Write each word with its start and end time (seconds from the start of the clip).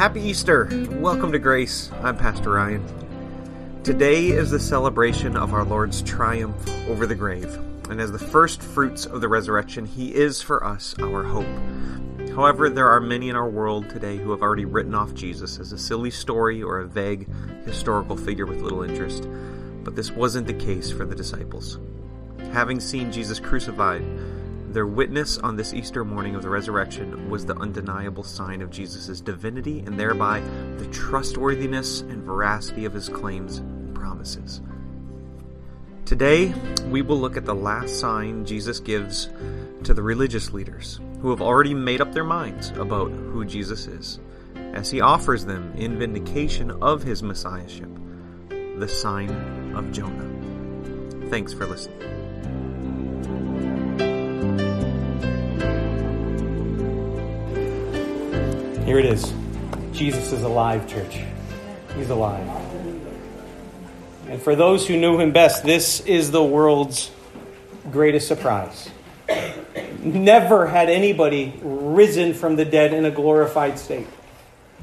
Happy 0.00 0.22
Easter! 0.22 0.66
Welcome 0.92 1.30
to 1.32 1.38
Grace. 1.38 1.90
I'm 2.02 2.16
Pastor 2.16 2.52
Ryan. 2.52 2.82
Today 3.84 4.28
is 4.28 4.50
the 4.50 4.58
celebration 4.58 5.36
of 5.36 5.52
our 5.52 5.62
Lord's 5.62 6.00
triumph 6.00 6.56
over 6.88 7.06
the 7.06 7.14
grave, 7.14 7.54
and 7.90 8.00
as 8.00 8.10
the 8.10 8.18
first 8.18 8.62
fruits 8.62 9.04
of 9.04 9.20
the 9.20 9.28
resurrection, 9.28 9.84
He 9.84 10.14
is 10.14 10.40
for 10.40 10.64
us 10.64 10.94
our 11.00 11.22
hope. 11.22 11.44
However, 12.34 12.70
there 12.70 12.88
are 12.88 12.98
many 12.98 13.28
in 13.28 13.36
our 13.36 13.50
world 13.50 13.90
today 13.90 14.16
who 14.16 14.30
have 14.30 14.40
already 14.40 14.64
written 14.64 14.94
off 14.94 15.12
Jesus 15.12 15.58
as 15.58 15.70
a 15.72 15.78
silly 15.78 16.10
story 16.10 16.62
or 16.62 16.78
a 16.78 16.88
vague 16.88 17.28
historical 17.66 18.16
figure 18.16 18.46
with 18.46 18.62
little 18.62 18.82
interest, 18.82 19.28
but 19.84 19.96
this 19.96 20.10
wasn't 20.10 20.46
the 20.46 20.54
case 20.54 20.90
for 20.90 21.04
the 21.04 21.14
disciples. 21.14 21.78
Having 22.54 22.80
seen 22.80 23.12
Jesus 23.12 23.38
crucified, 23.38 24.02
their 24.72 24.86
witness 24.86 25.38
on 25.38 25.56
this 25.56 25.74
Easter 25.74 26.04
morning 26.04 26.34
of 26.34 26.42
the 26.42 26.48
resurrection 26.48 27.28
was 27.28 27.44
the 27.44 27.56
undeniable 27.56 28.22
sign 28.22 28.62
of 28.62 28.70
Jesus' 28.70 29.20
divinity 29.20 29.80
and 29.80 29.98
thereby 29.98 30.40
the 30.78 30.86
trustworthiness 30.92 32.02
and 32.02 32.22
veracity 32.22 32.84
of 32.84 32.92
his 32.92 33.08
claims 33.08 33.58
and 33.58 33.94
promises. 33.94 34.60
Today, 36.04 36.54
we 36.88 37.02
will 37.02 37.18
look 37.18 37.36
at 37.36 37.44
the 37.44 37.54
last 37.54 37.98
sign 37.98 38.44
Jesus 38.44 38.80
gives 38.80 39.28
to 39.84 39.94
the 39.94 40.02
religious 40.02 40.52
leaders 40.52 41.00
who 41.20 41.30
have 41.30 41.42
already 41.42 41.74
made 41.74 42.00
up 42.00 42.12
their 42.12 42.24
minds 42.24 42.70
about 42.70 43.10
who 43.10 43.44
Jesus 43.44 43.86
is, 43.86 44.20
as 44.72 44.90
he 44.90 45.00
offers 45.00 45.44
them 45.44 45.72
in 45.76 45.98
vindication 45.98 46.70
of 46.82 47.02
his 47.02 47.22
messiahship 47.22 47.90
the 48.80 48.88
sign 48.88 49.76
of 49.76 49.92
Jonah. 49.92 51.28
Thanks 51.28 51.52
for 51.52 51.66
listening. 51.66 52.19
Here 58.90 58.98
it 58.98 59.06
is. 59.06 59.32
Jesus 59.92 60.32
is 60.32 60.42
alive, 60.42 60.88
church. 60.88 61.20
He's 61.94 62.10
alive. 62.10 62.44
And 64.26 64.42
for 64.42 64.56
those 64.56 64.84
who 64.84 64.96
knew 64.96 65.16
him 65.20 65.30
best, 65.30 65.62
this 65.62 66.00
is 66.00 66.32
the 66.32 66.42
world's 66.42 67.08
greatest 67.92 68.26
surprise. 68.26 68.90
Never 70.00 70.66
had 70.66 70.90
anybody 70.90 71.54
risen 71.62 72.34
from 72.34 72.56
the 72.56 72.64
dead 72.64 72.92
in 72.92 73.04
a 73.04 73.12
glorified 73.12 73.78
state. 73.78 74.08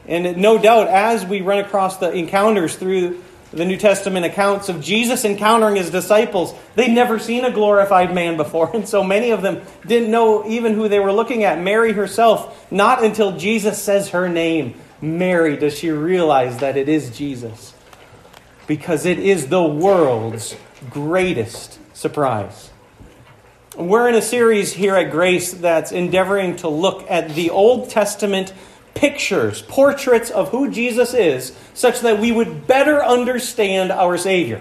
And 0.07 0.37
no 0.37 0.57
doubt, 0.57 0.87
as 0.87 1.25
we 1.25 1.41
run 1.41 1.59
across 1.59 1.97
the 1.97 2.09
encounters 2.09 2.77
through 2.77 3.21
the 3.51 3.65
New 3.65 3.77
Testament 3.77 4.25
accounts 4.25 4.69
of 4.69 4.81
Jesus 4.81 5.23
encountering 5.23 5.75
his 5.75 5.89
disciples, 5.89 6.53
they'd 6.75 6.91
never 6.91 7.17
seen 7.17 7.45
a 7.45 7.51
glorified 7.51 8.13
man 8.13 8.37
before, 8.37 8.69
and 8.73 8.87
so 8.87 9.03
many 9.03 9.31
of 9.31 9.41
them 9.41 9.61
didn't 9.85 10.11
know 10.11 10.47
even 10.47 10.73
who 10.73 10.87
they 10.87 10.99
were 10.99 11.13
looking 11.13 11.43
at. 11.43 11.59
Mary 11.59 11.93
herself, 11.93 12.71
not 12.71 13.03
until 13.03 13.37
Jesus 13.37 13.81
says 13.81 14.09
her 14.09 14.27
name, 14.27 14.75
Mary, 15.01 15.55
does 15.57 15.77
she 15.77 15.89
realize 15.91 16.57
that 16.57 16.75
it 16.75 16.89
is 16.89 17.15
Jesus. 17.15 17.73
Because 18.65 19.05
it 19.05 19.19
is 19.19 19.47
the 19.47 19.63
world's 19.63 20.55
greatest 20.89 21.79
surprise. 21.95 22.71
We're 23.77 24.09
in 24.09 24.15
a 24.15 24.23
series 24.23 24.73
here 24.73 24.95
at 24.95 25.11
Grace 25.11 25.53
that's 25.53 25.91
endeavoring 25.91 26.55
to 26.57 26.67
look 26.67 27.05
at 27.09 27.35
the 27.35 27.51
Old 27.51 27.91
Testament 27.91 28.51
pictures, 28.97 29.61
portraits 29.61 30.31
of 30.31 30.49
who 30.49 30.71
Jesus 30.71 31.13
is, 31.13 31.55
such 31.73 32.01
that 32.01 32.19
we 32.19 32.31
would 32.31 32.65
better 32.65 33.03
understand 33.03 33.91
our 33.91 34.17
Savior. 34.17 34.59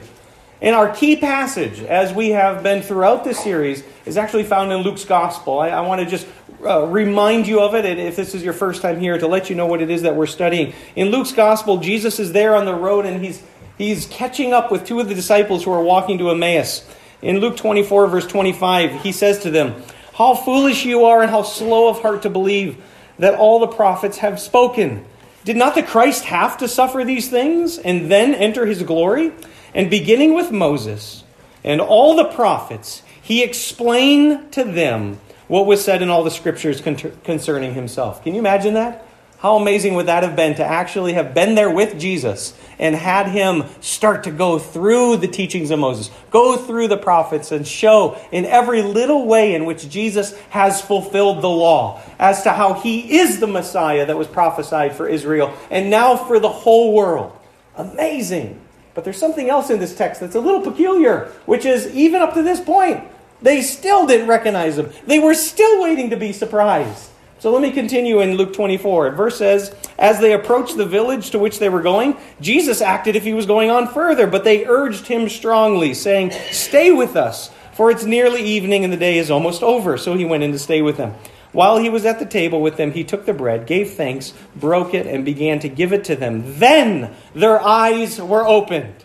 And 0.61 0.75
our 0.75 0.95
key 0.95 1.17
passage, 1.17 1.81
as 1.81 2.13
we 2.13 2.31
have 2.31 2.63
been 2.63 2.83
throughout 2.83 3.25
this 3.25 3.39
series, 3.39 3.83
is 4.05 4.17
actually 4.17 4.45
found 4.45 4.73
in 4.73 4.81
Luke's 4.81 5.05
Gospel. 5.05 5.59
I, 5.59 5.69
I 5.69 5.81
want 5.81 6.01
to 6.03 6.07
just 6.07 6.27
uh, 6.65 6.87
remind 6.87 7.47
you 7.47 7.61
of 7.61 7.75
it, 7.75 7.85
and 7.85 7.99
if 7.99 8.17
this 8.17 8.35
is 8.35 8.43
your 8.43 8.53
first 8.53 8.83
time 8.83 9.01
here, 9.01 9.19
to 9.19 9.27
let 9.27 9.49
you 9.49 9.57
know 9.57 9.67
what 9.67 9.81
it 9.81 9.91
is 9.91 10.03
that 10.03 10.17
we're 10.17 10.27
studying. 10.27 10.75
In 10.95 11.09
Luke's 11.09 11.33
Gospel, 11.33 11.79
Jesus 11.79 12.19
is 12.19 12.33
there 12.33 12.55
on 12.55 12.65
the 12.65 12.75
road, 12.75 13.07
and 13.07 13.25
he's, 13.25 13.43
he's 13.79 14.07
catching 14.07 14.53
up 14.53 14.71
with 14.71 14.85
two 14.85 15.01
of 15.01 15.09
the 15.09 15.15
disciples 15.15 15.65
who 15.65 15.73
are 15.73 15.83
walking 15.83 16.19
to 16.19 16.31
Emmaus. 16.31 16.87
In 17.23 17.39
Luke 17.39 17.57
24, 17.57 18.07
verse 18.09 18.27
25, 18.27 19.03
he 19.03 19.13
says 19.13 19.39
to 19.41 19.51
them, 19.51 19.83
How 20.15 20.35
foolish 20.35 20.85
you 20.85 21.05
are, 21.05 21.23
and 21.23 21.31
how 21.31 21.43
slow 21.43 21.89
of 21.89 22.01
heart 22.01 22.23
to 22.23 22.31
believe 22.31 22.83
that 23.19 23.35
all 23.35 23.61
the 23.61 23.67
prophets 23.67 24.19
have 24.19 24.41
spoken. 24.41 25.05
Did 25.45 25.57
not 25.57 25.75
the 25.75 25.83
Christ 25.83 26.25
have 26.25 26.59
to 26.59 26.69
suffer 26.69 27.05
these 27.05 27.29
things 27.29 27.79
and 27.79 28.11
then 28.11 28.35
enter 28.35 28.67
his 28.67 28.83
glory? 28.83 29.33
And 29.75 29.89
beginning 29.89 30.35
with 30.35 30.51
Moses 30.51 31.23
and 31.63 31.81
all 31.81 32.17
the 32.17 32.25
prophets, 32.25 33.03
he 33.23 33.43
explained 33.43 34.53
to 34.53 34.65
them 34.65 35.21
what 35.49 35.67
was 35.67 35.85
said 35.85 36.03
in 36.03 36.11
all 36.11 36.25
the 36.25 36.31
scriptures 36.31 36.81
concerning 36.81 37.75
himself. 37.75 38.23
Can 38.25 38.35
you 38.35 38.41
imagine 38.41 38.75
that? 38.75 39.06
How 39.39 39.57
amazing 39.57 39.95
would 39.95 40.07
that 40.07 40.23
have 40.23 40.35
been 40.35 40.55
to 40.55 40.65
actually 40.65 41.13
have 41.13 41.35
been 41.35 41.55
there 41.55 41.71
with 41.71 42.01
Jesus 42.01 42.55
and 42.79 42.95
had 42.95 43.29
him 43.29 43.65
start 43.81 44.25
to 44.25 44.31
go 44.31 44.59
through 44.59 45.19
the 45.19 45.29
teachings 45.29 45.71
of 45.71 45.79
Moses, 45.79 46.11
go 46.31 46.57
through 46.57 46.89
the 46.89 46.97
prophets, 46.97 47.53
and 47.53 47.67
show 47.67 48.19
in 48.33 48.47
every 48.47 48.83
little 48.83 49.27
way 49.27 49.55
in 49.55 49.67
which 49.67 49.89
Jesus 49.91 50.37
has 50.51 50.81
fulfilled 50.81 51.43
the 51.43 51.51
law 51.51 52.01
as 52.19 52.43
to 52.45 52.51
how 52.51 52.75
he 52.75 53.19
is 53.19 53.39
the 53.39 53.47
Messiah 53.47 54.07
that 54.07 54.17
was 54.17 54.27
prophesied 54.27 54.97
for 54.97 55.07
Israel 55.07 55.55
and 55.71 55.91
now 55.91 56.17
for 56.17 56.39
the 56.39 56.49
whole 56.49 56.95
world. 56.95 57.37
Amazing. 57.77 58.61
But 58.95 59.05
there's 59.05 59.19
something 59.19 59.51
else 59.51 59.69
in 59.69 59.79
this 59.79 59.95
text 59.95 60.23
that's 60.23 60.35
a 60.35 60.41
little 60.41 60.63
peculiar, 60.63 61.31
which 61.45 61.67
is 61.67 61.87
even 61.95 62.23
up 62.23 62.33
to 62.35 62.43
this 62.43 62.61
point, 62.61 63.05
they 63.43 63.61
still 63.61 64.07
didn't 64.07 64.29
recognize 64.29 64.79
him. 64.79 64.91
They 65.07 65.19
were 65.19 65.35
still 65.35 65.83
waiting 65.83 66.09
to 66.11 66.17
be 66.17 66.33
surprised. 66.33 67.11
So 67.39 67.53
let 67.53 67.61
me 67.61 67.71
continue 67.71 68.21
in 68.21 68.37
Luke 68.37 68.55
24. 68.55 69.11
Verse 69.11 69.37
says, 69.37 69.75
As 69.99 70.21
they 70.21 70.33
approached 70.33 70.77
the 70.77 70.87
village 70.87 71.31
to 71.31 71.39
which 71.39 71.59
they 71.59 71.69
were 71.69 71.83
going, 71.83 72.17
Jesus 72.41 72.81
acted 72.81 73.15
if 73.15 73.25
he 73.25 73.35
was 73.35 73.45
going 73.45 73.71
on 73.71 73.89
further, 73.89 74.27
but 74.27 74.45
they 74.45 74.65
urged 74.65 75.07
him 75.07 75.29
strongly, 75.29 75.93
saying, 75.93 76.33
Stay 76.51 76.91
with 76.93 77.15
us, 77.15 77.51
for 77.75 77.91
it's 77.91 78.05
nearly 78.05 78.43
evening 78.43 78.85
and 78.85 78.93
the 78.93 78.97
day 78.97 79.19
is 79.19 79.31
almost 79.31 79.63
over. 79.63 79.99
So 79.99 80.17
he 80.17 80.25
went 80.25 80.45
in 80.45 80.53
to 80.53 80.59
stay 80.59 80.81
with 80.81 80.97
them. 80.97 81.15
While 81.53 81.79
he 81.79 81.89
was 81.89 82.05
at 82.05 82.19
the 82.19 82.27
table 82.27 82.61
with 82.61 82.77
them, 82.77 82.93
he 82.93 83.05
took 83.05 83.27
the 83.27 83.33
bread, 83.33 83.67
gave 83.67 83.93
thanks, 83.93 84.33
broke 84.55 84.95
it, 84.95 85.07
and 85.07 85.25
began 85.25 85.59
to 85.61 85.69
give 85.69 85.93
it 85.93 86.05
to 86.05 86.17
them. 86.17 86.59
Then 86.59 87.15
their 87.35 87.61
eyes 87.61 88.21
were 88.21 88.47
opened, 88.47 89.05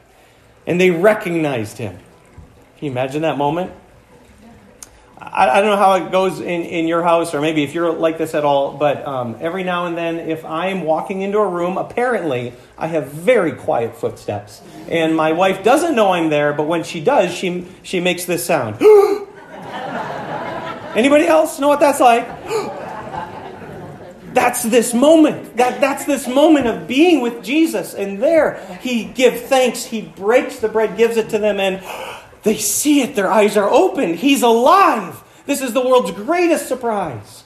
and 0.65 0.79
they 0.79 0.91
recognized 0.91 1.77
him. 1.77 1.95
Can 2.77 2.85
you 2.85 2.91
imagine 2.91 3.21
that 3.21 3.37
moment? 3.37 3.71
I, 5.23 5.61
don't 5.61 5.69
know 5.69 5.77
how 5.77 5.93
it 5.93 6.11
goes 6.11 6.39
in, 6.39 6.63
in 6.63 6.87
your 6.87 7.03
house, 7.03 7.35
or 7.35 7.41
maybe 7.41 7.63
if 7.63 7.75
you're 7.75 7.93
like 7.93 8.17
this 8.17 8.33
at 8.33 8.43
all, 8.43 8.73
but 8.73 9.05
um, 9.05 9.37
every 9.39 9.63
now 9.63 9.85
and 9.85 9.95
then, 9.95 10.17
if 10.17 10.43
I'm 10.43 10.81
walking 10.81 11.21
into 11.21 11.37
a 11.37 11.47
room, 11.47 11.77
apparently 11.77 12.53
I 12.75 12.87
have 12.87 13.09
very 13.09 13.51
quiet 13.51 13.95
footsteps. 13.95 14.63
And 14.89 15.15
my 15.15 15.31
wife 15.31 15.63
doesn't 15.63 15.95
know 15.95 16.13
I'm 16.13 16.29
there, 16.29 16.53
but 16.53 16.63
when 16.63 16.83
she 16.83 17.01
does, 17.01 17.35
she, 17.35 17.67
she 17.83 17.99
makes 17.99 18.25
this 18.25 18.43
sound. 18.43 18.81
Anybody 20.95 21.27
else 21.27 21.59
know 21.59 21.67
what 21.67 21.79
that's 21.79 21.99
like? 21.99 22.27
that's 24.33 24.63
this 24.63 24.91
moment. 24.91 25.57
That, 25.57 25.79
that's 25.79 26.05
this 26.05 26.27
moment 26.27 26.65
of 26.65 26.87
being 26.87 27.21
with 27.21 27.43
Jesus. 27.43 27.93
And 27.93 28.21
there, 28.21 28.59
he 28.81 29.03
gives 29.03 29.43
thanks, 29.43 29.85
he 29.85 30.01
breaks 30.01 30.59
the 30.59 30.67
bread, 30.67 30.97
gives 30.97 31.17
it 31.17 31.29
to 31.29 31.37
them, 31.37 31.59
and 31.59 31.79
they 32.43 32.57
see 32.57 33.01
it. 33.01 33.15
Their 33.15 33.31
eyes 33.31 33.57
are 33.57 33.69
open. 33.69 34.15
He's 34.15 34.41
alive. 34.41 35.23
This 35.45 35.61
is 35.61 35.73
the 35.73 35.81
world's 35.81 36.11
greatest 36.11 36.67
surprise. 36.67 37.43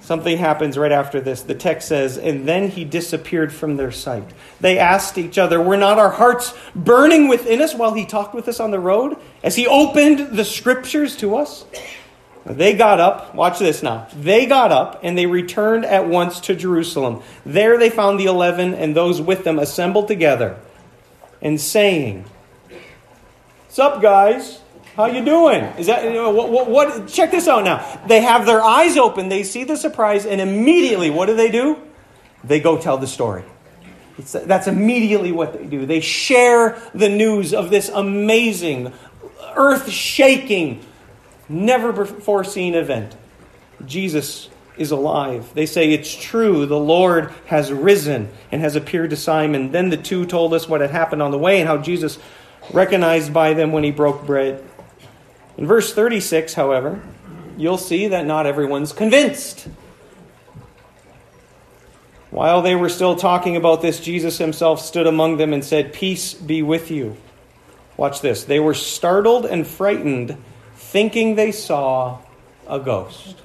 Something 0.00 0.36
happens 0.36 0.76
right 0.76 0.92
after 0.92 1.18
this. 1.18 1.42
The 1.42 1.54
text 1.54 1.88
says, 1.88 2.18
And 2.18 2.46
then 2.46 2.68
he 2.68 2.84
disappeared 2.84 3.54
from 3.54 3.76
their 3.76 3.90
sight. 3.90 4.30
They 4.60 4.78
asked 4.78 5.16
each 5.16 5.38
other, 5.38 5.58
Were 5.60 5.78
not 5.78 5.98
our 5.98 6.10
hearts 6.10 6.52
burning 6.74 7.26
within 7.28 7.62
us 7.62 7.74
while 7.74 7.94
he 7.94 8.04
talked 8.04 8.34
with 8.34 8.46
us 8.46 8.60
on 8.60 8.70
the 8.70 8.78
road? 8.78 9.16
As 9.42 9.56
he 9.56 9.66
opened 9.66 10.36
the 10.36 10.44
scriptures 10.44 11.16
to 11.16 11.36
us? 11.36 11.64
They 12.44 12.74
got 12.74 13.00
up, 13.00 13.34
watch 13.34 13.58
this 13.58 13.82
now. 13.82 14.06
They 14.14 14.44
got 14.44 14.70
up 14.70 15.00
and 15.02 15.16
they 15.16 15.24
returned 15.24 15.86
at 15.86 16.06
once 16.06 16.40
to 16.40 16.54
Jerusalem. 16.54 17.22
There 17.46 17.78
they 17.78 17.88
found 17.88 18.20
the 18.20 18.26
eleven 18.26 18.74
and 18.74 18.94
those 18.94 19.22
with 19.22 19.44
them 19.44 19.58
assembled 19.58 20.08
together 20.08 20.58
and 21.40 21.58
saying, 21.58 22.26
Sup, 23.74 24.00
guys? 24.00 24.60
How 24.94 25.06
you 25.06 25.24
doing? 25.24 25.64
Is 25.78 25.88
that 25.88 26.04
what, 26.32 26.48
what, 26.48 26.70
what? 26.70 27.08
Check 27.08 27.32
this 27.32 27.48
out 27.48 27.64
now. 27.64 28.00
They 28.06 28.20
have 28.20 28.46
their 28.46 28.62
eyes 28.62 28.96
open. 28.96 29.28
They 29.28 29.42
see 29.42 29.64
the 29.64 29.76
surprise, 29.76 30.26
and 30.26 30.40
immediately, 30.40 31.10
what 31.10 31.26
do 31.26 31.34
they 31.34 31.50
do? 31.50 31.82
They 32.44 32.60
go 32.60 32.80
tell 32.80 32.98
the 32.98 33.08
story. 33.08 33.42
It's, 34.16 34.30
that's 34.30 34.68
immediately 34.68 35.32
what 35.32 35.54
they 35.54 35.66
do. 35.66 35.86
They 35.86 35.98
share 35.98 36.80
the 36.94 37.08
news 37.08 37.52
of 37.52 37.70
this 37.70 37.88
amazing, 37.88 38.92
earth-shaking, 39.56 40.86
never 41.48 41.92
before 41.92 42.44
seen 42.44 42.76
event. 42.76 43.16
Jesus 43.84 44.50
is 44.78 44.92
alive. 44.92 45.52
They 45.54 45.66
say 45.66 45.90
it's 45.90 46.14
true. 46.14 46.64
The 46.66 46.78
Lord 46.78 47.32
has 47.46 47.72
risen 47.72 48.28
and 48.52 48.60
has 48.60 48.76
appeared 48.76 49.10
to 49.10 49.16
Simon. 49.16 49.72
Then 49.72 49.88
the 49.88 49.96
two 49.96 50.26
told 50.26 50.54
us 50.54 50.68
what 50.68 50.80
had 50.80 50.92
happened 50.92 51.22
on 51.22 51.32
the 51.32 51.38
way 51.38 51.58
and 51.58 51.66
how 51.66 51.78
Jesus 51.78 52.20
recognized 52.72 53.32
by 53.32 53.54
them 53.54 53.72
when 53.72 53.84
he 53.84 53.90
broke 53.90 54.26
bread. 54.26 54.64
In 55.56 55.66
verse 55.66 55.92
36, 55.94 56.54
however, 56.54 57.02
you'll 57.56 57.78
see 57.78 58.08
that 58.08 58.26
not 58.26 58.46
everyone's 58.46 58.92
convinced. 58.92 59.68
While 62.30 62.62
they 62.62 62.74
were 62.74 62.88
still 62.88 63.14
talking 63.14 63.56
about 63.56 63.80
this, 63.80 64.00
Jesus 64.00 64.38
himself 64.38 64.80
stood 64.80 65.06
among 65.06 65.36
them 65.36 65.52
and 65.52 65.64
said, 65.64 65.92
Peace 65.92 66.34
be 66.34 66.62
with 66.62 66.90
you. 66.90 67.16
Watch 67.96 68.20
this. 68.20 68.44
They 68.44 68.58
were 68.58 68.74
startled 68.74 69.46
and 69.46 69.64
frightened, 69.64 70.36
thinking 70.74 71.36
they 71.36 71.52
saw 71.52 72.18
a 72.66 72.80
ghost. 72.80 73.36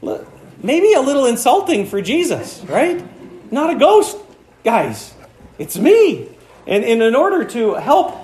Look, 0.00 0.26
Maybe 0.62 0.94
a 0.94 1.00
little 1.00 1.26
insulting 1.26 1.86
for 1.86 2.00
Jesus, 2.00 2.62
right? 2.64 3.00
Not 3.52 3.70
a 3.70 3.78
ghost, 3.78 4.16
guys. 4.64 5.14
It's 5.58 5.78
me. 5.78 6.28
And, 6.66 6.84
and 6.84 7.02
in 7.02 7.14
order 7.14 7.44
to 7.44 7.74
help 7.74 8.16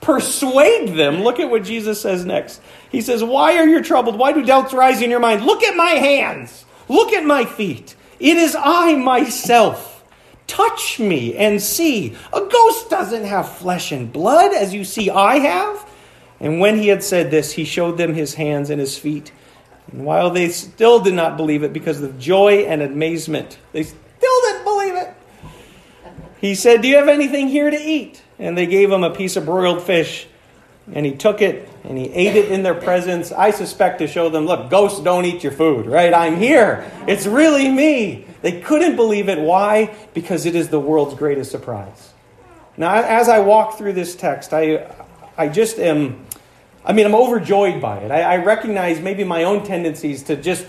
persuade 0.00 0.96
them, 0.96 1.22
look 1.22 1.38
at 1.38 1.50
what 1.50 1.64
Jesus 1.64 2.00
says 2.00 2.24
next. 2.24 2.60
He 2.90 3.00
says, 3.00 3.22
Why 3.22 3.56
are 3.58 3.66
you 3.66 3.82
troubled? 3.82 4.18
Why 4.18 4.32
do 4.32 4.42
doubts 4.42 4.72
rise 4.72 5.02
in 5.02 5.10
your 5.10 5.20
mind? 5.20 5.44
Look 5.44 5.62
at 5.62 5.76
my 5.76 5.90
hands. 5.90 6.64
Look 6.88 7.12
at 7.12 7.24
my 7.24 7.44
feet. 7.44 7.94
It 8.18 8.36
is 8.36 8.56
I 8.58 8.94
myself. 8.96 10.04
Touch 10.46 10.98
me 10.98 11.36
and 11.36 11.62
see. 11.62 12.16
A 12.32 12.40
ghost 12.40 12.90
doesn't 12.90 13.24
have 13.24 13.56
flesh 13.56 13.92
and 13.92 14.12
blood 14.12 14.52
as 14.52 14.74
you 14.74 14.84
see 14.84 15.08
I 15.08 15.38
have. 15.38 15.88
And 16.40 16.58
when 16.58 16.76
he 16.78 16.88
had 16.88 17.02
said 17.02 17.30
this, 17.30 17.52
he 17.52 17.64
showed 17.64 17.96
them 17.96 18.14
his 18.14 18.34
hands 18.34 18.68
and 18.68 18.80
his 18.80 18.98
feet. 18.98 19.32
And 19.90 20.04
while 20.04 20.30
they 20.30 20.48
still 20.48 21.00
did 21.00 21.14
not 21.14 21.36
believe 21.36 21.62
it 21.62 21.72
because 21.72 22.02
of 22.02 22.18
joy 22.18 22.64
and 22.64 22.82
amazement, 22.82 23.58
they 23.72 23.84
still 23.84 24.00
didn't. 24.22 24.61
He 26.42 26.56
said, 26.56 26.82
Do 26.82 26.88
you 26.88 26.96
have 26.96 27.08
anything 27.08 27.46
here 27.46 27.70
to 27.70 27.80
eat? 27.80 28.20
And 28.38 28.58
they 28.58 28.66
gave 28.66 28.90
him 28.90 29.04
a 29.04 29.14
piece 29.14 29.36
of 29.36 29.46
broiled 29.46 29.80
fish. 29.80 30.26
And 30.92 31.06
he 31.06 31.12
took 31.12 31.40
it 31.40 31.68
and 31.84 31.96
he 31.96 32.06
ate 32.10 32.34
it 32.34 32.50
in 32.50 32.64
their 32.64 32.74
presence. 32.74 33.30
I 33.30 33.52
suspect 33.52 34.00
to 34.00 34.08
show 34.08 34.28
them, 34.28 34.46
look, 34.46 34.68
ghosts 34.68 35.00
don't 35.00 35.24
eat 35.24 35.44
your 35.44 35.52
food, 35.52 35.86
right? 35.86 36.12
I'm 36.12 36.36
here. 36.36 36.90
It's 37.06 37.24
really 37.24 37.68
me. 37.68 38.26
They 38.42 38.60
couldn't 38.60 38.96
believe 38.96 39.28
it. 39.28 39.38
Why? 39.38 39.94
Because 40.12 40.44
it 40.44 40.56
is 40.56 40.68
the 40.68 40.80
world's 40.80 41.14
greatest 41.14 41.52
surprise. 41.52 42.12
Now, 42.76 42.94
as 42.94 43.28
I 43.28 43.38
walk 43.38 43.78
through 43.78 43.92
this 43.92 44.16
text, 44.16 44.52
I, 44.52 44.92
I 45.38 45.46
just 45.48 45.78
am, 45.78 46.26
I 46.84 46.92
mean, 46.92 47.06
I'm 47.06 47.14
overjoyed 47.14 47.80
by 47.80 47.98
it. 47.98 48.10
I, 48.10 48.22
I 48.22 48.36
recognize 48.38 49.00
maybe 49.00 49.22
my 49.22 49.44
own 49.44 49.64
tendencies 49.64 50.24
to 50.24 50.34
just 50.34 50.66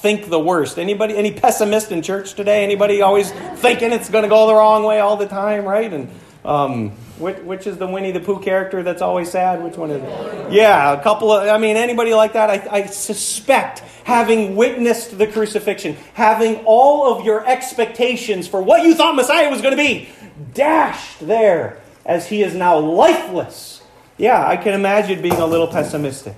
think 0.00 0.28
the 0.28 0.40
worst. 0.40 0.78
Anybody, 0.78 1.16
any 1.16 1.32
pessimist 1.32 1.92
in 1.92 2.02
church 2.02 2.34
today? 2.34 2.64
Anybody 2.64 3.02
always 3.02 3.30
thinking 3.30 3.92
it's 3.92 4.08
going 4.08 4.22
to 4.22 4.28
go 4.28 4.46
the 4.46 4.54
wrong 4.54 4.84
way 4.84 5.00
all 5.00 5.16
the 5.16 5.26
time, 5.26 5.64
right? 5.64 5.92
And 5.92 6.10
um, 6.44 6.90
which, 7.18 7.38
which 7.38 7.66
is 7.66 7.78
the 7.78 7.86
Winnie 7.86 8.10
the 8.10 8.20
Pooh 8.20 8.40
character 8.40 8.82
that's 8.82 9.02
always 9.02 9.30
sad? 9.30 9.62
Which 9.62 9.76
one 9.76 9.90
is 9.90 10.02
it? 10.02 10.52
Yeah, 10.52 10.92
a 10.92 11.02
couple 11.02 11.30
of, 11.30 11.48
I 11.48 11.58
mean, 11.58 11.76
anybody 11.76 12.14
like 12.14 12.32
that, 12.32 12.50
I, 12.50 12.78
I 12.78 12.86
suspect 12.86 13.80
having 14.04 14.56
witnessed 14.56 15.16
the 15.16 15.26
crucifixion, 15.28 15.96
having 16.14 16.56
all 16.64 17.14
of 17.14 17.24
your 17.24 17.46
expectations 17.46 18.48
for 18.48 18.60
what 18.60 18.82
you 18.82 18.94
thought 18.94 19.14
Messiah 19.14 19.50
was 19.50 19.62
going 19.62 19.76
to 19.76 19.82
be 19.82 20.08
dashed 20.54 21.20
there 21.20 21.80
as 22.04 22.26
he 22.26 22.42
is 22.42 22.54
now 22.54 22.78
lifeless. 22.78 23.82
Yeah, 24.18 24.44
I 24.44 24.56
can 24.56 24.74
imagine 24.74 25.22
being 25.22 25.34
a 25.34 25.46
little 25.46 25.68
pessimistic. 25.68 26.34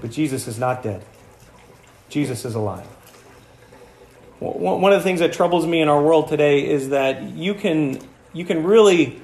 But 0.00 0.10
Jesus 0.10 0.46
is 0.46 0.58
not 0.58 0.82
dead, 0.82 1.02
Jesus 2.08 2.44
is 2.44 2.54
alive. 2.54 2.86
One 4.40 4.92
of 4.92 5.00
the 5.00 5.02
things 5.02 5.18
that 5.20 5.32
troubles 5.32 5.66
me 5.66 5.80
in 5.80 5.88
our 5.88 6.00
world 6.00 6.28
today 6.28 6.68
is 6.68 6.90
that 6.90 7.22
you 7.22 7.54
can 7.54 8.00
you 8.32 8.44
can 8.44 8.62
really 8.62 9.20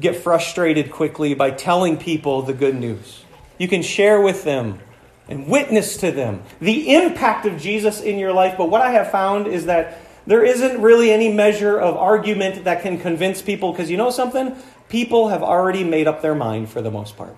get 0.00 0.16
frustrated 0.16 0.90
quickly 0.90 1.34
by 1.34 1.50
telling 1.50 1.96
people 1.96 2.42
the 2.42 2.52
good 2.52 2.74
news. 2.74 3.24
You 3.56 3.68
can 3.68 3.82
share 3.82 4.20
with 4.20 4.44
them 4.44 4.80
and 5.28 5.48
witness 5.48 5.96
to 5.98 6.10
them 6.10 6.42
the 6.60 6.94
impact 6.94 7.46
of 7.46 7.58
Jesus 7.58 8.00
in 8.00 8.18
your 8.18 8.32
life. 8.32 8.56
But 8.58 8.70
what 8.70 8.82
I 8.82 8.90
have 8.92 9.10
found 9.10 9.46
is 9.46 9.66
that 9.66 9.98
there 10.26 10.44
isn't 10.44 10.80
really 10.82 11.10
any 11.10 11.32
measure 11.32 11.78
of 11.78 11.96
argument 11.96 12.64
that 12.64 12.82
can 12.82 12.98
convince 12.98 13.40
people 13.40 13.72
because 13.72 13.90
you 13.90 13.96
know 13.96 14.10
something? 14.10 14.54
People 14.90 15.28
have 15.28 15.42
already 15.42 15.84
made 15.84 16.06
up 16.06 16.20
their 16.20 16.34
mind 16.34 16.68
for 16.68 16.82
the 16.82 16.90
most 16.90 17.16
part. 17.16 17.34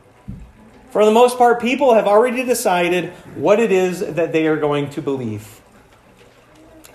For 0.91 1.05
the 1.05 1.11
most 1.11 1.39
part, 1.39 1.61
people 1.61 1.95
have 1.95 2.07
already 2.07 2.45
decided 2.45 3.11
what 3.37 3.61
it 3.61 3.71
is 3.71 4.01
that 4.01 4.33
they 4.33 4.47
are 4.47 4.57
going 4.57 4.91
to 4.91 5.03
believe. 5.03 5.61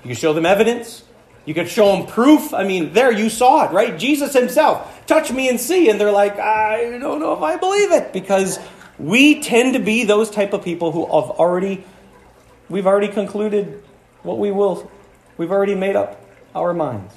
You 0.03 0.13
show 0.13 0.33
them 0.33 0.45
evidence, 0.45 1.03
you 1.45 1.53
could 1.53 1.69
show 1.69 1.95
them 1.95 2.07
proof. 2.07 2.53
I 2.53 2.63
mean, 2.63 2.93
there 2.93 3.11
you 3.11 3.29
saw 3.29 3.65
it, 3.65 3.71
right? 3.71 3.97
Jesus 3.97 4.33
himself, 4.33 5.05
touch 5.07 5.31
me 5.31 5.47
and 5.47 5.59
see. 5.59 5.89
And 5.89 5.99
they're 5.99 6.11
like, 6.11 6.37
I 6.39 6.97
don't 6.99 7.19
know 7.19 7.33
if 7.33 7.41
I 7.41 7.55
believe 7.57 7.91
it 7.91 8.11
because 8.11 8.59
we 8.97 9.41
tend 9.41 9.73
to 9.73 9.79
be 9.79 10.03
those 10.03 10.29
type 10.29 10.53
of 10.53 10.63
people 10.63 10.91
who 10.91 11.05
have 11.05 11.31
already, 11.31 11.83
we've 12.69 12.87
already 12.87 13.07
concluded 13.07 13.83
what 14.23 14.39
we 14.39 14.51
will, 14.51 14.91
we've 15.37 15.51
already 15.51 15.75
made 15.75 15.95
up 15.95 16.21
our 16.53 16.73
minds. 16.73 17.13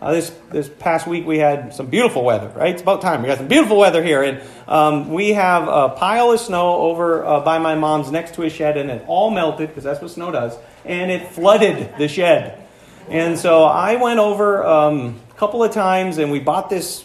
Uh, 0.00 0.12
this 0.12 0.30
this 0.50 0.68
past 0.78 1.06
week 1.06 1.26
we 1.26 1.38
had 1.38 1.74
some 1.74 1.86
beautiful 1.86 2.22
weather, 2.22 2.48
right? 2.54 2.72
It's 2.72 2.82
about 2.82 3.02
time. 3.02 3.22
We 3.22 3.28
got 3.28 3.38
some 3.38 3.48
beautiful 3.48 3.78
weather 3.78 4.02
here, 4.02 4.22
and 4.22 4.40
um, 4.68 5.12
we 5.12 5.30
have 5.30 5.66
a 5.66 5.88
pile 5.90 6.30
of 6.30 6.38
snow 6.38 6.76
over 6.76 7.24
uh, 7.24 7.40
by 7.40 7.58
my 7.58 7.74
mom's 7.74 8.10
next 8.12 8.34
to 8.34 8.42
a 8.44 8.50
shed, 8.50 8.76
and 8.76 8.90
it 8.90 9.04
all 9.08 9.30
melted 9.30 9.68
because 9.68 9.84
that's 9.84 10.00
what 10.00 10.10
snow 10.10 10.30
does, 10.30 10.56
and 10.84 11.10
it 11.10 11.28
flooded 11.28 11.96
the 11.98 12.06
shed. 12.06 12.64
And 13.10 13.38
so 13.38 13.64
I 13.64 13.96
went 13.96 14.20
over 14.20 14.64
um, 14.66 15.18
a 15.30 15.34
couple 15.34 15.64
of 15.64 15.72
times 15.72 16.18
and 16.18 16.30
we 16.30 16.40
bought 16.40 16.68
this, 16.68 17.04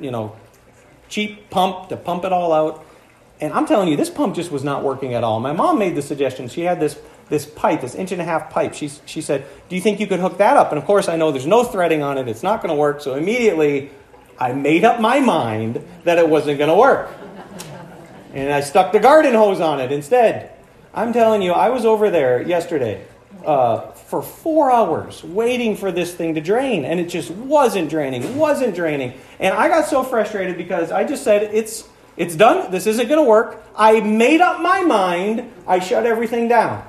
you 0.00 0.12
know, 0.12 0.36
cheap 1.08 1.50
pump 1.50 1.88
to 1.88 1.96
pump 1.96 2.24
it 2.24 2.32
all 2.32 2.52
out. 2.52 2.86
And 3.40 3.52
I'm 3.52 3.66
telling 3.66 3.88
you, 3.88 3.96
this 3.96 4.08
pump 4.08 4.36
just 4.36 4.52
was 4.52 4.62
not 4.62 4.84
working 4.84 5.14
at 5.14 5.24
all. 5.24 5.40
My 5.40 5.52
mom 5.52 5.80
made 5.80 5.96
the 5.96 6.02
suggestion. 6.02 6.48
She 6.48 6.60
had 6.60 6.78
this, 6.78 6.96
this 7.28 7.46
pipe, 7.46 7.80
this 7.80 7.94
inch 7.94 8.12
and 8.12 8.20
a 8.20 8.24
half 8.24 8.50
pipe. 8.50 8.74
She, 8.74 8.90
she 9.06 9.20
said, 9.20 9.46
Do 9.68 9.76
you 9.76 9.82
think 9.82 10.00
you 10.00 10.06
could 10.06 10.20
hook 10.20 10.38
that 10.38 10.56
up? 10.56 10.70
And 10.70 10.78
of 10.78 10.84
course, 10.84 11.08
I 11.08 11.16
know 11.16 11.32
there's 11.32 11.46
no 11.46 11.64
threading 11.64 12.02
on 12.02 12.18
it. 12.18 12.28
It's 12.28 12.42
not 12.42 12.62
going 12.62 12.74
to 12.74 12.78
work. 12.78 13.00
So 13.00 13.14
immediately, 13.14 13.90
I 14.38 14.52
made 14.52 14.84
up 14.84 15.00
my 15.00 15.20
mind 15.20 15.84
that 16.04 16.18
it 16.18 16.28
wasn't 16.28 16.58
going 16.58 16.70
to 16.70 16.76
work. 16.76 17.10
And 18.34 18.52
I 18.52 18.60
stuck 18.60 18.92
the 18.92 19.00
garden 19.00 19.34
hose 19.34 19.60
on 19.60 19.80
it 19.80 19.92
instead. 19.92 20.52
I'm 20.94 21.12
telling 21.12 21.42
you, 21.42 21.52
I 21.52 21.68
was 21.68 21.84
over 21.84 22.10
there 22.10 22.42
yesterday 22.42 23.06
uh, 23.44 23.92
for 23.92 24.22
four 24.22 24.70
hours 24.70 25.22
waiting 25.24 25.76
for 25.76 25.90
this 25.92 26.14
thing 26.14 26.34
to 26.34 26.40
drain, 26.40 26.84
and 26.84 27.00
it 27.00 27.08
just 27.08 27.30
wasn't 27.30 27.90
draining, 27.90 28.36
wasn't 28.36 28.74
draining. 28.74 29.14
And 29.40 29.54
I 29.54 29.68
got 29.68 29.86
so 29.86 30.02
frustrated 30.02 30.56
because 30.56 30.90
I 30.90 31.04
just 31.04 31.24
said, 31.24 31.54
It's, 31.54 31.88
it's 32.16 32.36
done. 32.36 32.70
This 32.70 32.86
isn't 32.86 33.08
going 33.08 33.22
to 33.22 33.28
work. 33.28 33.64
I 33.76 34.00
made 34.00 34.40
up 34.40 34.60
my 34.60 34.82
mind. 34.82 35.50
I 35.66 35.78
shut 35.78 36.04
everything 36.04 36.48
down. 36.48 36.86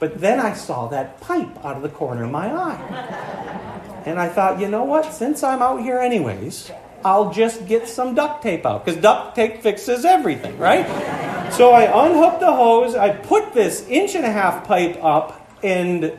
But 0.00 0.20
then 0.20 0.40
I 0.40 0.54
saw 0.54 0.88
that 0.88 1.20
pipe 1.20 1.64
out 1.64 1.76
of 1.76 1.82
the 1.82 1.90
corner 1.90 2.24
of 2.24 2.30
my 2.30 2.50
eye. 2.50 4.02
And 4.06 4.18
I 4.18 4.28
thought, 4.30 4.58
you 4.58 4.66
know 4.66 4.84
what? 4.84 5.12
Since 5.12 5.42
I'm 5.42 5.60
out 5.60 5.82
here 5.82 5.98
anyways, 5.98 6.72
I'll 7.04 7.30
just 7.30 7.66
get 7.66 7.86
some 7.86 8.14
duct 8.14 8.42
tape 8.42 8.64
out 8.64 8.84
because 8.84 9.00
duct 9.00 9.36
tape 9.36 9.62
fixes 9.62 10.06
everything, 10.06 10.56
right? 10.58 10.86
So 11.52 11.72
I 11.72 11.82
unhooked 12.06 12.40
the 12.40 12.52
hose. 12.52 12.94
I 12.94 13.10
put 13.10 13.52
this 13.52 13.86
inch 13.88 14.14
and 14.14 14.24
a 14.24 14.32
half 14.32 14.66
pipe 14.66 14.98
up 15.04 15.54
and 15.62 16.16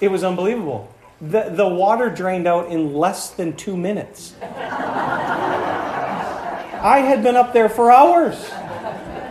it 0.00 0.08
was 0.10 0.24
unbelievable. 0.24 0.92
The, 1.20 1.50
the 1.50 1.68
water 1.68 2.10
drained 2.10 2.48
out 2.48 2.72
in 2.72 2.94
less 2.94 3.30
than 3.30 3.54
two 3.54 3.76
minutes. 3.76 4.34
I 6.82 7.00
had 7.00 7.22
been 7.22 7.36
up 7.36 7.52
there 7.52 7.68
for 7.68 7.92
hours 7.92 8.50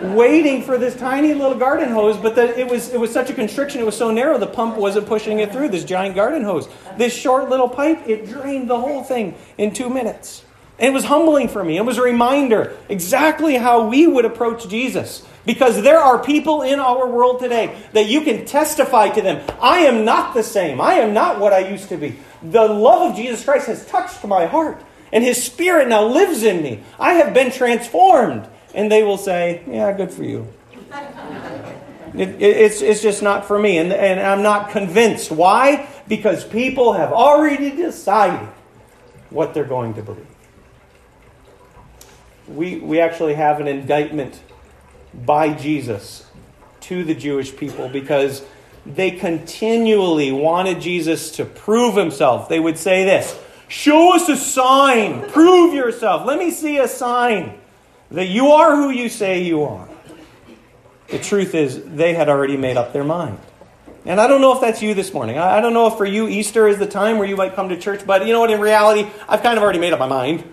waiting 0.02 0.64
for 0.64 0.78
this 0.78 0.96
tiny 0.96 1.34
little 1.34 1.58
garden 1.58 1.90
hose, 1.90 2.18
but 2.18 2.36
the, 2.36 2.58
it, 2.60 2.70
was, 2.70 2.94
it 2.94 3.00
was 3.00 3.12
such 3.12 3.30
a 3.30 3.34
constriction, 3.34 3.82
it 3.82 3.86
was 3.86 3.98
so 3.98 4.12
narrow, 4.12 4.38
the 4.38 4.48
pump 4.48 4.78
wasn't 4.78 5.08
pushing 5.08 5.40
it 5.40 5.52
through, 5.52 5.70
this 5.70 5.84
giant 5.84 6.16
garden 6.16 6.44
hose. 6.44 6.68
This 6.98 7.14
short 7.14 7.50
little 7.50 7.70
pipe, 7.70 8.08
it 8.08 8.28
drained 8.28 8.70
the 8.70 8.80
whole 8.80 9.04
thing 9.04 9.36
in 9.58 9.74
two 9.74 9.90
minutes. 9.90 10.46
And 10.80 10.88
it 10.88 10.94
was 10.94 11.04
humbling 11.04 11.50
for 11.50 11.64
me. 11.64 11.76
It 11.76 11.86
was 11.86 11.98
a 11.98 12.02
reminder 12.02 12.78
exactly 12.88 13.56
how 13.56 13.88
we 13.88 14.08
would 14.08 14.24
approach 14.24 14.68
Jesus. 14.70 15.26
Because 15.46 15.82
there 15.82 16.00
are 16.00 16.24
people 16.24 16.62
in 16.62 16.80
our 16.80 17.10
world 17.10 17.40
today 17.40 17.76
that 17.94 18.08
you 18.08 18.22
can 18.22 18.46
testify 18.46 19.10
to 19.10 19.22
them. 19.22 19.46
I 19.62 19.80
am 19.80 20.06
not 20.06 20.34
the 20.34 20.44
same. 20.44 20.80
I 20.80 20.96
am 20.96 21.14
not 21.14 21.40
what 21.40 21.54
I 21.54 21.70
used 21.70 21.90
to 21.90 21.98
be. 21.98 22.18
The 22.42 22.66
love 22.66 23.12
of 23.12 23.18
Jesus 23.18 23.44
Christ 23.44 23.68
has 23.68 23.86
touched 23.88 24.24
my 24.24 24.46
heart, 24.46 24.82
and 25.12 25.24
His 25.24 25.44
Spirit 25.44 25.90
now 25.90 26.06
lives 26.06 26.44
in 26.44 26.62
me. 26.62 26.84
I 27.00 27.14
have 27.16 27.34
been 27.34 27.52
transformed. 27.52 28.48
And 28.74 28.92
they 28.92 29.04
will 29.04 29.18
say, 29.18 29.64
Yeah, 29.68 29.92
good 29.96 30.12
for 30.12 30.24
you. 30.24 30.48
It, 32.14 32.30
it, 32.30 32.42
it's, 32.42 32.82
it's 32.82 33.02
just 33.02 33.22
not 33.22 33.46
for 33.46 33.60
me. 33.60 33.78
And, 33.78 33.94
and 33.94 34.20
I'm 34.20 34.42
not 34.42 34.72
convinced. 34.72 35.32
Why? 35.32 35.88
Because 36.08 36.44
people 36.44 36.94
have 36.94 37.12
already 37.12 37.72
decided 37.72 38.48
what 39.30 39.54
they're 39.54 39.64
going 39.64 39.94
to 39.96 40.02
believe. 40.02 40.26
We, 42.48 42.78
we 42.78 43.00
actually 43.00 43.36
have 43.36 43.60
an 43.60 43.68
indictment 43.68 44.42
by 45.14 45.54
Jesus 45.54 46.26
to 46.82 47.04
the 47.04 47.14
Jewish 47.14 47.56
people 47.56 47.90
because 47.90 48.44
they 48.86 49.12
continually 49.12 50.32
wanted 50.32 50.82
Jesus 50.82 51.32
to 51.32 51.46
prove 51.46 51.96
himself. 51.96 52.50
They 52.50 52.60
would 52.60 52.78
say 52.78 53.04
this 53.04 53.38
Show 53.68 54.16
us 54.16 54.28
a 54.30 54.36
sign, 54.36 55.30
prove 55.30 55.76
yourself. 55.76 56.26
Let 56.26 56.40
me 56.40 56.50
see 56.50 56.80
a 56.80 56.88
sign 56.88 57.60
that 58.12 58.28
you 58.28 58.48
are 58.52 58.76
who 58.76 58.90
you 58.90 59.10
say 59.10 59.44
you 59.44 59.64
are. 59.64 59.88
The 61.08 61.20
truth 61.20 61.56
is, 61.56 61.84
they 61.84 62.14
had 62.14 62.30
already 62.30 62.58
made 62.58 62.78
up 62.78 62.94
their 62.94 63.04
mind. 63.04 63.40
And 64.06 64.20
I 64.20 64.28
don't 64.28 64.42
know 64.42 64.54
if 64.54 64.62
that's 64.62 64.82
you 64.82 64.94
this 64.94 65.14
morning. 65.14 65.38
I 65.38 65.60
don't 65.60 65.74
know 65.74 65.88
if 65.88 65.98
for 65.98 66.06
you 66.06 66.28
Easter 66.28 66.68
is 66.68 66.78
the 66.78 66.88
time 66.88 67.18
where 67.18 67.28
you 67.28 67.36
might 67.36 67.56
come 67.56 67.70
to 67.70 67.78
church, 67.78 68.06
but 68.06 68.26
you 68.26 68.34
know 68.34 68.40
what? 68.40 68.52
In 68.52 68.60
reality, 68.60 69.10
I've 69.28 69.44
kind 69.44 69.58
of 69.58 69.64
already 69.64 69.80
made 69.80 69.94
up 69.94 70.00
my 70.00 70.08
mind. 70.08 70.44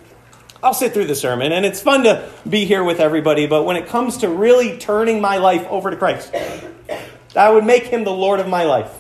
I'll 0.63 0.75
sit 0.75 0.93
through 0.93 1.07
the 1.07 1.15
sermon, 1.15 1.53
and 1.53 1.65
it's 1.65 1.81
fun 1.81 2.05
to 2.05 2.29
be 2.49 2.65
here 2.65 2.83
with 2.83 2.99
everybody, 2.99 3.47
but 3.47 3.65
when 3.65 3.77
it 3.77 3.87
comes 3.87 4.19
to 4.19 4.29
really 4.29 4.79
turning 4.79 5.21
my 5.21 5.37
life 5.37 5.65
over 5.69 5.91
to 5.91 5.97
Christ, 5.97 6.35
I 7.37 7.51
would 7.51 7.65
make 7.65 7.85
him 7.85 8.05
the 8.05 8.13
Lord 8.13 8.41
of 8.41 8.49
my 8.49 8.65
life. 8.65 8.91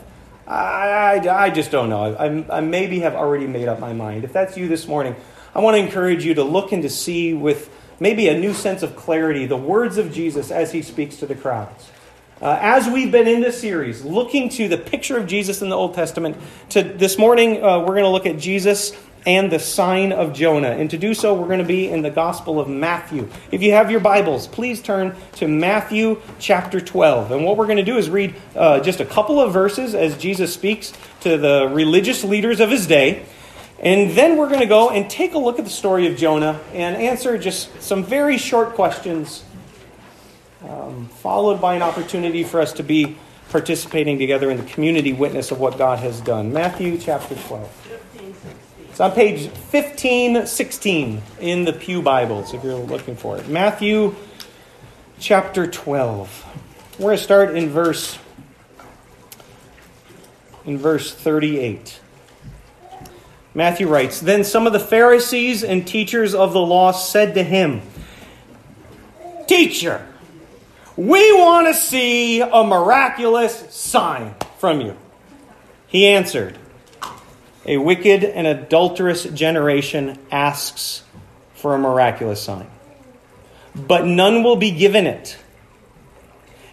I, 0.47 1.21
I, 1.25 1.45
I 1.45 1.51
just 1.51 1.71
don't 1.71 1.89
know. 1.89 2.15
I, 2.15 2.59
I 2.59 2.61
maybe 2.61 3.01
have 3.01 3.15
already 3.15 3.47
made 3.47 3.69
up 3.69 3.81
my 3.81 3.93
mind. 3.93 4.25
If 4.25 4.33
that's 4.33 4.57
you 4.57 4.69
this 4.69 4.87
morning, 4.87 5.17
I 5.55 5.61
want 5.61 5.77
to 5.77 5.83
encourage 5.83 6.25
you 6.25 6.35
to 6.35 6.45
look 6.45 6.73
and 6.73 6.83
to 6.83 6.91
see 6.91 7.35
with 7.35 7.71
maybe 8.01 8.29
a 8.29 8.39
new 8.39 8.55
sense 8.55 8.83
of 8.83 8.97
clarity 8.97 9.47
the 9.47 9.57
words 9.57 9.99
of 9.99 10.13
Jesus 10.13 10.51
as 10.51 10.73
he 10.73 10.83
speaks 10.83 11.17
to 11.17 11.27
the 11.27 11.35
crowds. 11.35 11.91
Uh, 12.41 12.59
as 12.61 12.87
we've 12.87 13.11
been 13.11 13.27
in 13.27 13.41
this 13.41 13.59
series, 13.59 14.05
looking 14.05 14.51
to 14.51 14.69
the 14.69 14.77
picture 14.77 15.17
of 15.17 15.27
Jesus 15.27 15.63
in 15.63 15.71
the 15.71 15.77
Old 15.77 15.95
Testament, 15.95 16.37
to 16.69 16.83
this 16.83 17.17
morning 17.17 17.65
uh, 17.65 17.81
we're 17.81 17.95
going 17.95 18.05
to 18.05 18.11
look 18.11 18.27
at 18.27 18.39
Jesus 18.39 18.93
and 19.27 19.51
the 19.51 19.59
sign 19.59 20.13
of 20.13 20.33
Jonah. 20.33 20.71
And 20.71 20.89
to 20.91 20.99
do 20.99 21.13
so, 21.13 21.35
we're 21.35 21.49
going 21.49 21.59
to 21.59 21.65
be 21.65 21.89
in 21.89 22.03
the 22.03 22.11
Gospel 22.11 22.61
of 22.61 22.69
Matthew. 22.69 23.29
If 23.51 23.61
you 23.61 23.73
have 23.73 23.91
your 23.91 24.01
Bibles, 24.01 24.47
please 24.47 24.81
turn 24.81 25.17
to 25.35 25.49
Matthew 25.49 26.23
chapter 26.39 26.81
12. 26.81 27.33
And 27.33 27.45
what 27.45 27.57
we're 27.57 27.67
going 27.67 27.79
to 27.79 27.83
do 27.83 27.99
is 27.99 28.09
read 28.09 28.37
uh, 28.55 28.81
just 28.81 29.01
a 29.01 29.05
couple 29.05 29.41
of 29.41 29.53
verses 29.53 29.95
as 29.97 30.17
Jesus 30.17 30.55
speaks 30.55 30.93
to 31.23 31.37
the 31.37 31.69
religious 31.73 32.23
leaders 32.23 32.61
of 32.61 32.71
his 32.71 32.87
day. 32.87 33.27
And 33.87 34.11
then 34.17 34.37
we're 34.37 34.49
going 34.49 34.63
to 34.63 34.67
go 34.67 34.91
and 34.91 35.09
take 35.09 35.35
a 35.35 35.39
look 35.39 35.61
at 35.61 35.65
the 35.65 35.71
story 35.71 36.09
of 36.09 36.17
Jonah 36.17 36.59
and 36.73 36.97
answer 36.97 37.39
just 37.39 37.81
some 37.81 38.03
very 38.03 38.37
short 38.37 38.71
questions, 38.71 39.45
um, 40.69 41.07
followed 41.07 41.61
by 41.61 41.77
an 41.77 41.83
opportunity 41.83 42.43
for 42.43 42.61
us 42.61 42.73
to 42.73 42.83
be 42.83 43.17
participating 43.49 44.19
together 44.19 44.51
in 44.51 44.57
the 44.57 44.65
community 44.65 45.13
witness 45.13 45.53
of 45.53 45.61
what 45.61 45.79
God 45.79 46.01
has 46.01 46.21
done. 46.21 46.53
Matthew 46.53 46.99
chapter 46.99 47.37
12. 47.37 48.01
It's 48.91 48.99
on 48.99 49.13
page 49.13 49.47
1516 49.51 51.23
in 51.39 51.65
the 51.65 51.73
Pew 51.73 52.03
Bibles, 52.03 52.55
if 52.55 52.65
you're 52.65 52.75
looking 52.75 53.15
for 53.15 53.39
it. 53.39 53.47
Matthew 53.47 54.17
chapter 55.21 55.65
12. 55.65 56.45
We're 56.99 57.05
going 57.05 57.19
to 57.19 57.23
start 57.23 57.57
in 57.57 57.69
verse 57.69 58.19
in 60.65 60.77
verse 60.77 61.15
38. 61.15 62.01
Matthew 63.57 63.89
writes, 63.89 64.21
Then 64.21 64.45
some 64.45 64.67
of 64.67 64.75
the 64.75 64.79
Pharisees 64.79 65.65
and 65.65 65.87
teachers 65.87 66.35
of 66.35 66.53
the 66.53 66.61
law 66.61 66.93
said 66.93 67.33
to 67.37 67.43
him, 67.43 67.81
Teacher, 69.47 70.07
we 70.95 71.33
want 71.33 71.67
to 71.67 71.73
see 71.73 72.43
a 72.43 72.63
miraculous 72.63 73.75
sign 73.75 74.35
from 74.59 74.83
you. 74.83 74.95
He 75.87 76.07
answered, 76.07 76.59
A 77.65 77.79
wicked 77.79 78.25
and 78.25 78.47
adulterous 78.47 79.25
generation 79.25 80.19
asks 80.31 81.03
for 81.55 81.75
a 81.75 81.79
miraculous 81.79 82.43
sign, 82.43 82.69
but 83.75 84.05
none 84.05 84.43
will 84.43 84.57
be 84.57 84.71
given 84.71 85.07
it 85.07 85.39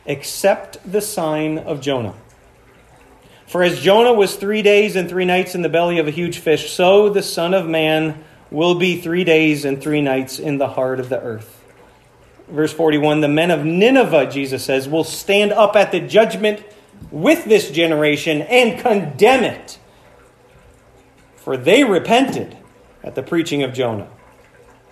except 0.05 0.79
the 0.91 0.99
sign 0.99 1.59
of 1.59 1.79
Jonah. 1.79 2.15
For 3.47 3.63
as 3.63 3.81
Jonah 3.81 4.13
was 4.13 4.35
three 4.35 4.61
days 4.61 4.95
and 4.95 5.09
three 5.09 5.25
nights 5.25 5.55
in 5.55 5.61
the 5.61 5.69
belly 5.69 5.99
of 5.99 6.07
a 6.07 6.11
huge 6.11 6.39
fish, 6.39 6.71
so 6.71 7.09
the 7.09 7.23
Son 7.23 7.53
of 7.53 7.67
Man 7.67 8.23
will 8.49 8.75
be 8.75 8.99
three 8.99 9.23
days 9.23 9.65
and 9.65 9.81
three 9.81 10.01
nights 10.01 10.39
in 10.39 10.57
the 10.57 10.69
heart 10.69 10.99
of 10.99 11.09
the 11.09 11.21
earth. 11.21 11.61
Verse 12.47 12.73
41 12.73 13.21
The 13.21 13.27
men 13.27 13.51
of 13.51 13.65
Nineveh, 13.65 14.29
Jesus 14.31 14.63
says, 14.63 14.87
will 14.87 15.03
stand 15.03 15.51
up 15.51 15.75
at 15.75 15.91
the 15.91 15.99
judgment 15.99 16.63
with 17.11 17.45
this 17.45 17.69
generation 17.69 18.41
and 18.43 18.79
condemn 18.79 19.43
it. 19.43 19.79
For 21.35 21.57
they 21.57 21.83
repented 21.83 22.57
at 23.03 23.15
the 23.15 23.23
preaching 23.23 23.63
of 23.63 23.73
Jonah. 23.73 24.07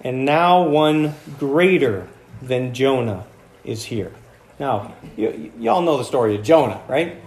And 0.02 0.26
now 0.26 0.68
one 0.68 1.16
greater 1.38 2.08
than 2.42 2.74
Jonah 2.74 3.26
is 3.64 3.86
here. 3.86 4.12
Now, 4.60 4.94
y- 5.18 5.52
y'all 5.60 5.82
know 5.82 5.98
the 5.98 6.04
story 6.04 6.36
of 6.36 6.44
Jonah, 6.44 6.82
right? 6.88 7.22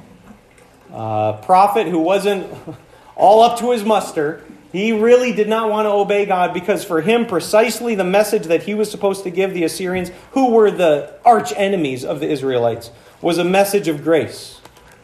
Uh, 0.95 1.33
prophet 1.43 1.89
who 1.89 1.99
wasn't 1.99 2.51
all 3.17 3.43
up 3.43 3.59
to 3.59 3.73
his 3.73 3.85
muster. 3.85 4.43
He 4.73 4.93
really 4.93 5.33
did 5.33 5.49
not 5.49 5.71
want 5.71 5.87
to 5.87 5.91
obey 5.91 6.25
God 6.25 6.53
because 6.53 6.85
for 6.85 7.01
him, 7.01 7.27
precisely 7.27 7.95
the 7.95 8.05
message 8.05 8.45
that 8.45 8.65
he 8.65 8.75
was 8.75 8.91
supposed 8.91 9.23
to 9.25 9.31
give 9.31 9.55
the 9.55 9.65
Assyrians, 9.65 10.11
who 10.33 10.51
were 10.51 10.71
the 10.71 11.15
arch 11.25 11.53
enemies 11.57 12.05
of 12.05 12.21
the 12.21 12.29
Israelites, 12.29 12.91
was 13.21 13.39
a 13.39 13.45
message 13.45 13.87
of 13.87 14.03
grace. 14.03 14.61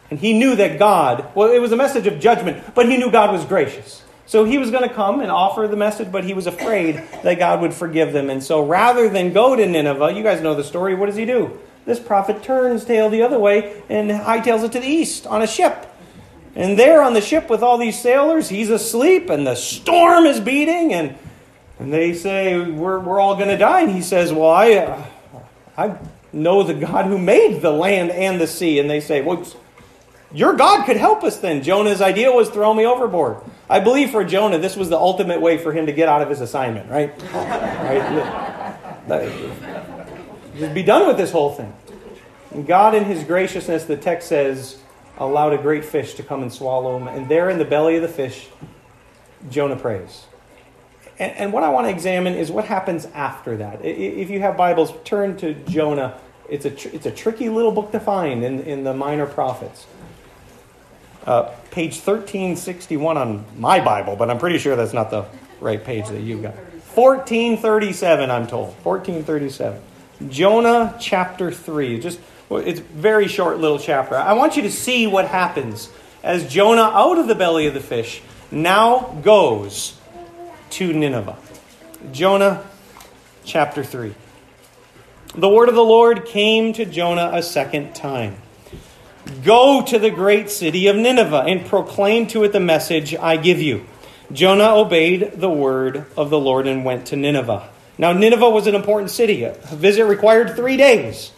And 0.09 0.19
he 0.19 0.33
knew 0.33 0.55
that 0.55 0.77
God, 0.77 1.33
well, 1.35 1.51
it 1.51 1.59
was 1.59 1.71
a 1.71 1.77
message 1.77 2.05
of 2.05 2.19
judgment, 2.19 2.75
but 2.75 2.89
he 2.89 2.97
knew 2.97 3.11
God 3.11 3.31
was 3.31 3.45
gracious. 3.45 4.03
So 4.25 4.43
he 4.43 4.57
was 4.57 4.71
going 4.71 4.87
to 4.87 4.93
come 4.93 5.21
and 5.21 5.31
offer 5.31 5.67
the 5.67 5.77
message, 5.77 6.11
but 6.11 6.25
he 6.25 6.33
was 6.33 6.47
afraid 6.47 7.01
that 7.23 7.39
God 7.39 7.61
would 7.61 7.73
forgive 7.73 8.13
them. 8.13 8.29
And 8.29 8.43
so 8.43 8.65
rather 8.65 9.07
than 9.09 9.31
go 9.31 9.55
to 9.55 9.65
Nineveh, 9.65 10.13
you 10.13 10.23
guys 10.23 10.41
know 10.41 10.53
the 10.53 10.63
story, 10.63 10.95
what 10.95 11.07
does 11.07 11.15
he 11.15 11.25
do? 11.25 11.59
This 11.91 11.99
prophet 11.99 12.41
turns 12.41 12.85
tail 12.85 13.09
the 13.09 13.21
other 13.21 13.37
way 13.37 13.83
and 13.89 14.09
hightails 14.09 14.63
it 14.63 14.71
to 14.71 14.79
the 14.79 14.87
east 14.87 15.27
on 15.27 15.41
a 15.41 15.47
ship. 15.47 15.93
And 16.55 16.79
there 16.79 17.01
on 17.01 17.13
the 17.13 17.19
ship 17.19 17.49
with 17.49 17.61
all 17.61 17.77
these 17.77 17.99
sailors, 17.99 18.47
he's 18.47 18.69
asleep 18.69 19.29
and 19.29 19.45
the 19.45 19.55
storm 19.55 20.25
is 20.25 20.39
beating. 20.39 20.93
And, 20.93 21.17
and 21.79 21.91
they 21.91 22.13
say, 22.13 22.57
We're, 22.57 22.97
we're 22.97 23.19
all 23.19 23.35
going 23.35 23.49
to 23.49 23.57
die. 23.57 23.81
And 23.81 23.91
he 23.91 24.01
says, 24.01 24.31
Well, 24.31 24.51
I, 24.51 24.75
uh, 24.75 25.05
I 25.77 25.97
know 26.31 26.63
the 26.63 26.75
God 26.75 27.07
who 27.07 27.17
made 27.17 27.61
the 27.61 27.71
land 27.71 28.09
and 28.11 28.39
the 28.39 28.47
sea. 28.47 28.79
And 28.79 28.89
they 28.89 29.01
say, 29.01 29.21
Well, 29.21 29.45
your 30.33 30.53
God 30.53 30.85
could 30.85 30.95
help 30.95 31.25
us 31.25 31.35
then. 31.39 31.61
Jonah's 31.61 31.99
idea 31.99 32.31
was 32.31 32.49
throw 32.49 32.73
me 32.73 32.85
overboard. 32.85 33.35
I 33.69 33.81
believe 33.81 34.11
for 34.11 34.23
Jonah, 34.23 34.59
this 34.59 34.77
was 34.77 34.87
the 34.87 34.97
ultimate 34.97 35.41
way 35.41 35.57
for 35.57 35.73
him 35.73 35.87
to 35.87 35.91
get 35.91 36.07
out 36.07 36.21
of 36.21 36.29
his 36.29 36.39
assignment, 36.39 36.89
right? 36.89 37.13
right? 39.09 39.41
Just 40.57 40.73
be 40.73 40.83
done 40.83 41.07
with 41.07 41.17
this 41.17 41.31
whole 41.31 41.53
thing. 41.53 41.73
And 42.51 42.67
God, 42.67 42.93
in 42.93 43.05
his 43.05 43.23
graciousness, 43.23 43.85
the 43.85 43.97
text 43.97 44.27
says, 44.27 44.77
allowed 45.17 45.53
a 45.53 45.57
great 45.57 45.85
fish 45.85 46.15
to 46.15 46.23
come 46.23 46.41
and 46.41 46.51
swallow 46.51 46.97
him. 46.97 47.07
And 47.07 47.29
there 47.29 47.49
in 47.49 47.57
the 47.57 47.65
belly 47.65 47.95
of 47.95 48.01
the 48.01 48.07
fish, 48.07 48.49
Jonah 49.49 49.75
prays. 49.75 50.25
And, 51.19 51.33
and 51.33 51.53
what 51.53 51.63
I 51.63 51.69
want 51.69 51.85
to 51.85 51.91
examine 51.91 52.33
is 52.33 52.51
what 52.51 52.65
happens 52.65 53.05
after 53.13 53.57
that. 53.57 53.85
If 53.85 54.29
you 54.29 54.39
have 54.41 54.57
Bibles, 54.57 54.93
turn 55.05 55.37
to 55.37 55.53
Jonah. 55.53 56.19
It's 56.49 56.65
a, 56.65 56.71
tr- 56.71 56.89
it's 56.91 57.05
a 57.05 57.11
tricky 57.11 57.49
little 57.49 57.71
book 57.71 57.91
to 57.91 57.99
find 57.99 58.43
in, 58.43 58.61
in 58.61 58.83
the 58.83 58.93
Minor 58.93 59.27
Prophets. 59.27 59.85
Uh, 61.25 61.43
page 61.69 61.95
1361 61.97 63.17
on 63.17 63.45
my 63.55 63.79
Bible, 63.79 64.15
but 64.15 64.31
I'm 64.31 64.39
pretty 64.39 64.57
sure 64.57 64.75
that's 64.75 64.93
not 64.93 65.11
the 65.11 65.25
right 65.59 65.81
page 65.81 66.07
that 66.07 66.21
you've 66.21 66.41
got. 66.41 66.55
1437, 66.95 68.31
I'm 68.31 68.47
told. 68.47 68.69
1437. 68.83 69.81
Jonah 70.29 70.97
chapter 70.99 71.51
3. 71.51 71.99
Just 71.99 72.19
it's 72.57 72.79
a 72.79 72.83
very 72.83 73.27
short 73.27 73.59
little 73.59 73.79
chapter. 73.79 74.15
I 74.15 74.33
want 74.33 74.55
you 74.55 74.63
to 74.63 74.71
see 74.71 75.07
what 75.07 75.27
happens 75.27 75.89
as 76.23 76.47
Jonah, 76.47 76.83
out 76.83 77.17
of 77.17 77.27
the 77.27 77.35
belly 77.35 77.65
of 77.65 77.73
the 77.73 77.79
fish, 77.79 78.21
now 78.51 79.19
goes 79.23 79.97
to 80.71 80.93
Nineveh. 80.93 81.37
Jonah 82.11 82.63
chapter 83.43 83.83
3. 83.83 84.13
The 85.35 85.49
word 85.49 85.69
of 85.69 85.75
the 85.75 85.83
Lord 85.83 86.25
came 86.25 86.73
to 86.73 86.85
Jonah 86.85 87.31
a 87.33 87.41
second 87.41 87.95
time. 87.95 88.35
Go 89.43 89.83
to 89.83 89.97
the 89.97 90.11
great 90.11 90.49
city 90.49 90.87
of 90.87 90.95
Nineveh 90.95 91.45
and 91.47 91.65
proclaim 91.65 92.27
to 92.27 92.43
it 92.43 92.53
the 92.53 92.59
message 92.59 93.15
I 93.15 93.37
give 93.37 93.59
you. 93.59 93.85
Jonah 94.31 94.75
obeyed 94.75 95.33
the 95.35 95.49
word 95.49 96.05
of 96.15 96.29
the 96.29 96.39
Lord 96.39 96.67
and 96.67 96.85
went 96.85 97.07
to 97.07 97.15
Nineveh. 97.15 97.67
Now, 97.97 98.13
Nineveh 98.13 98.49
was 98.49 98.67
an 98.67 98.75
important 98.75 99.11
city. 99.11 99.43
A 99.43 99.53
visit 99.71 100.05
required 100.05 100.55
three 100.55 100.77
days. 100.77 101.31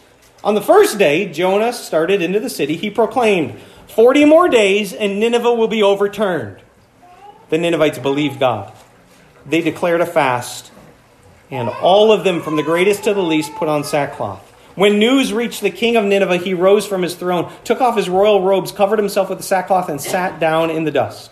On 0.44 0.54
the 0.54 0.60
first 0.60 0.98
day, 0.98 1.32
Jonah 1.32 1.72
started 1.72 2.20
into 2.20 2.38
the 2.38 2.50
city. 2.50 2.76
He 2.76 2.90
proclaimed, 2.90 3.58
40 3.88 4.26
more 4.26 4.46
days 4.46 4.92
and 4.92 5.18
Nineveh 5.18 5.54
will 5.54 5.68
be 5.68 5.82
overturned. 5.82 6.58
The 7.48 7.56
Ninevites 7.56 7.98
believed 7.98 8.38
God. 8.38 8.70
They 9.46 9.62
declared 9.62 10.02
a 10.02 10.06
fast, 10.06 10.70
and 11.50 11.70
all 11.70 12.12
of 12.12 12.24
them, 12.24 12.42
from 12.42 12.56
the 12.56 12.62
greatest 12.62 13.04
to 13.04 13.14
the 13.14 13.22
least, 13.22 13.54
put 13.54 13.68
on 13.68 13.84
sackcloth. 13.84 14.42
When 14.74 14.98
news 14.98 15.32
reached 15.32 15.62
the 15.62 15.70
king 15.70 15.96
of 15.96 16.04
Nineveh, 16.04 16.38
he 16.38 16.52
rose 16.52 16.86
from 16.86 17.02
his 17.02 17.14
throne, 17.14 17.50
took 17.64 17.80
off 17.80 17.96
his 17.96 18.10
royal 18.10 18.42
robes, 18.42 18.70
covered 18.70 18.98
himself 18.98 19.30
with 19.30 19.38
the 19.38 19.44
sackcloth, 19.44 19.88
and 19.88 20.00
sat 20.00 20.40
down 20.40 20.70
in 20.70 20.84
the 20.84 20.90
dust. 20.90 21.30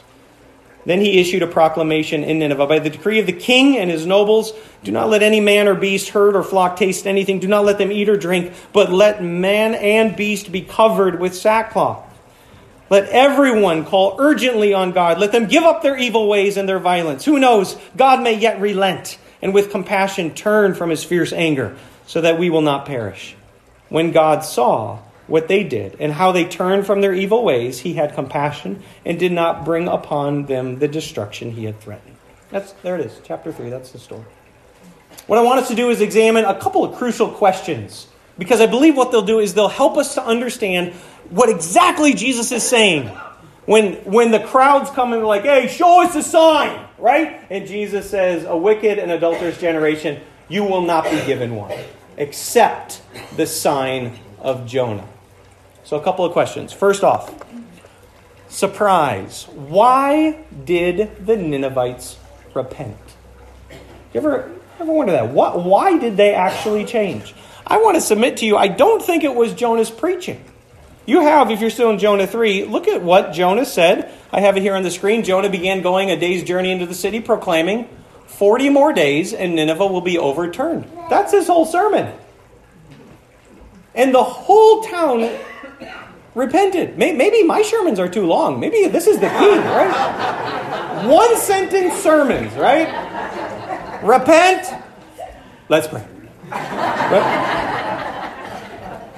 Then 0.84 1.00
he 1.00 1.20
issued 1.20 1.42
a 1.42 1.46
proclamation 1.46 2.24
in 2.24 2.40
Nineveh 2.40 2.66
by 2.66 2.78
the 2.80 2.90
decree 2.90 3.20
of 3.20 3.26
the 3.26 3.32
king 3.32 3.78
and 3.78 3.90
his 3.90 4.04
nobles 4.04 4.52
do 4.84 4.90
not 4.90 5.08
let 5.08 5.22
any 5.22 5.40
man 5.40 5.68
or 5.68 5.74
beast, 5.74 6.08
herd 6.08 6.34
or 6.34 6.42
flock 6.42 6.76
taste 6.76 7.06
anything. 7.06 7.38
Do 7.38 7.46
not 7.46 7.64
let 7.64 7.78
them 7.78 7.92
eat 7.92 8.08
or 8.08 8.16
drink, 8.16 8.52
but 8.72 8.90
let 8.90 9.22
man 9.22 9.74
and 9.74 10.16
beast 10.16 10.50
be 10.50 10.62
covered 10.62 11.20
with 11.20 11.36
sackcloth. 11.36 12.04
Let 12.90 13.08
everyone 13.08 13.84
call 13.84 14.16
urgently 14.18 14.74
on 14.74 14.92
God. 14.92 15.18
Let 15.18 15.32
them 15.32 15.46
give 15.46 15.62
up 15.62 15.82
their 15.82 15.96
evil 15.96 16.28
ways 16.28 16.56
and 16.56 16.68
their 16.68 16.80
violence. 16.80 17.24
Who 17.24 17.38
knows? 17.38 17.76
God 17.96 18.22
may 18.22 18.34
yet 18.34 18.60
relent 18.60 19.18
and 19.40 19.54
with 19.54 19.70
compassion 19.70 20.34
turn 20.34 20.74
from 20.74 20.90
his 20.90 21.04
fierce 21.04 21.32
anger 21.32 21.76
so 22.06 22.20
that 22.20 22.38
we 22.38 22.50
will 22.50 22.60
not 22.60 22.84
perish. 22.84 23.34
When 23.88 24.10
God 24.10 24.44
saw 24.44 24.98
what 25.26 25.48
they 25.48 25.64
did 25.64 25.96
and 25.98 26.12
how 26.12 26.32
they 26.32 26.44
turned 26.44 26.86
from 26.86 27.00
their 27.00 27.14
evil 27.14 27.44
ways, 27.44 27.80
he 27.80 27.94
had 27.94 28.14
compassion 28.14 28.82
and 29.04 29.18
did 29.18 29.32
not 29.32 29.64
bring 29.64 29.88
upon 29.88 30.46
them 30.46 30.78
the 30.78 30.88
destruction 30.88 31.52
he 31.52 31.64
had 31.64 31.80
threatened. 31.80 32.16
That's 32.50 32.72
there 32.82 32.96
it 32.96 33.06
is, 33.06 33.20
chapter 33.24 33.52
3, 33.52 33.70
that's 33.70 33.92
the 33.92 33.98
story. 33.98 34.24
What 35.26 35.38
I 35.38 35.42
want 35.42 35.60
us 35.60 35.68
to 35.68 35.74
do 35.74 35.90
is 35.90 36.00
examine 36.00 36.44
a 36.44 36.58
couple 36.58 36.84
of 36.84 36.96
crucial 36.96 37.30
questions 37.30 38.08
because 38.38 38.60
I 38.60 38.66
believe 38.66 38.96
what 38.96 39.12
they'll 39.12 39.22
do 39.22 39.38
is 39.38 39.54
they'll 39.54 39.68
help 39.68 39.96
us 39.96 40.14
to 40.14 40.24
understand 40.24 40.92
what 41.30 41.48
exactly 41.48 42.14
Jesus 42.14 42.50
is 42.52 42.62
saying. 42.62 43.08
When, 43.64 43.94
when 44.04 44.32
the 44.32 44.40
crowds 44.40 44.90
come 44.90 45.12
and 45.12 45.24
like, 45.24 45.42
hey, 45.42 45.68
show 45.68 46.02
us 46.02 46.16
a 46.16 46.22
sign, 46.22 46.84
right? 46.98 47.40
And 47.48 47.66
Jesus 47.66 48.10
says, 48.10 48.44
a 48.44 48.56
wicked 48.56 48.98
and 48.98 49.12
adulterous 49.12 49.58
generation, 49.60 50.20
you 50.48 50.64
will 50.64 50.82
not 50.82 51.04
be 51.04 51.24
given 51.24 51.54
one, 51.54 51.72
except 52.16 53.02
the 53.36 53.46
sign 53.46 54.18
of 54.42 54.66
Jonah. 54.66 55.08
So, 55.84 55.96
a 55.96 56.02
couple 56.02 56.24
of 56.24 56.32
questions. 56.32 56.72
First 56.72 57.02
off, 57.02 57.34
surprise. 58.48 59.46
Why 59.48 60.44
did 60.64 61.26
the 61.26 61.36
Ninevites 61.36 62.18
repent? 62.54 62.98
You 64.12 64.20
ever, 64.20 64.50
ever 64.78 64.92
wonder 64.92 65.12
that? 65.12 65.28
What, 65.28 65.64
why 65.64 65.98
did 65.98 66.16
they 66.16 66.34
actually 66.34 66.84
change? 66.84 67.34
I 67.66 67.78
want 67.78 67.94
to 67.94 68.00
submit 68.00 68.38
to 68.38 68.46
you, 68.46 68.56
I 68.56 68.68
don't 68.68 69.02
think 69.02 69.24
it 69.24 69.34
was 69.34 69.54
Jonah's 69.54 69.90
preaching. 69.90 70.44
You 71.06 71.22
have, 71.22 71.50
if 71.50 71.60
you're 71.60 71.70
still 71.70 71.90
in 71.90 71.98
Jonah 71.98 72.26
3, 72.26 72.64
look 72.64 72.86
at 72.86 73.02
what 73.02 73.32
Jonah 73.32 73.64
said. 73.64 74.12
I 74.30 74.40
have 74.40 74.56
it 74.56 74.60
here 74.60 74.74
on 74.74 74.82
the 74.82 74.90
screen. 74.90 75.24
Jonah 75.24 75.50
began 75.50 75.82
going 75.82 76.10
a 76.10 76.16
day's 76.16 76.44
journey 76.44 76.70
into 76.70 76.86
the 76.86 76.94
city, 76.94 77.20
proclaiming, 77.20 77.88
40 78.26 78.68
more 78.70 78.92
days 78.92 79.32
and 79.32 79.56
Nineveh 79.56 79.86
will 79.86 80.00
be 80.00 80.18
overturned. 80.18 80.86
That's 81.10 81.32
his 81.32 81.46
whole 81.46 81.66
sermon. 81.66 82.12
And 83.94 84.14
the 84.14 84.22
whole 84.22 84.82
town 84.82 85.30
repented. 86.34 86.96
Maybe 86.96 87.42
my 87.42 87.62
sermons 87.62 87.98
are 87.98 88.08
too 88.08 88.26
long. 88.26 88.58
Maybe 88.58 88.86
this 88.88 89.06
is 89.06 89.18
the 89.18 89.28
key, 89.28 89.58
right? 89.58 91.06
One 91.06 91.36
sentence 91.36 91.94
sermons, 91.94 92.54
right? 92.54 92.88
Repent. 94.02 94.66
Let's 95.68 95.88
pray. 95.88 96.04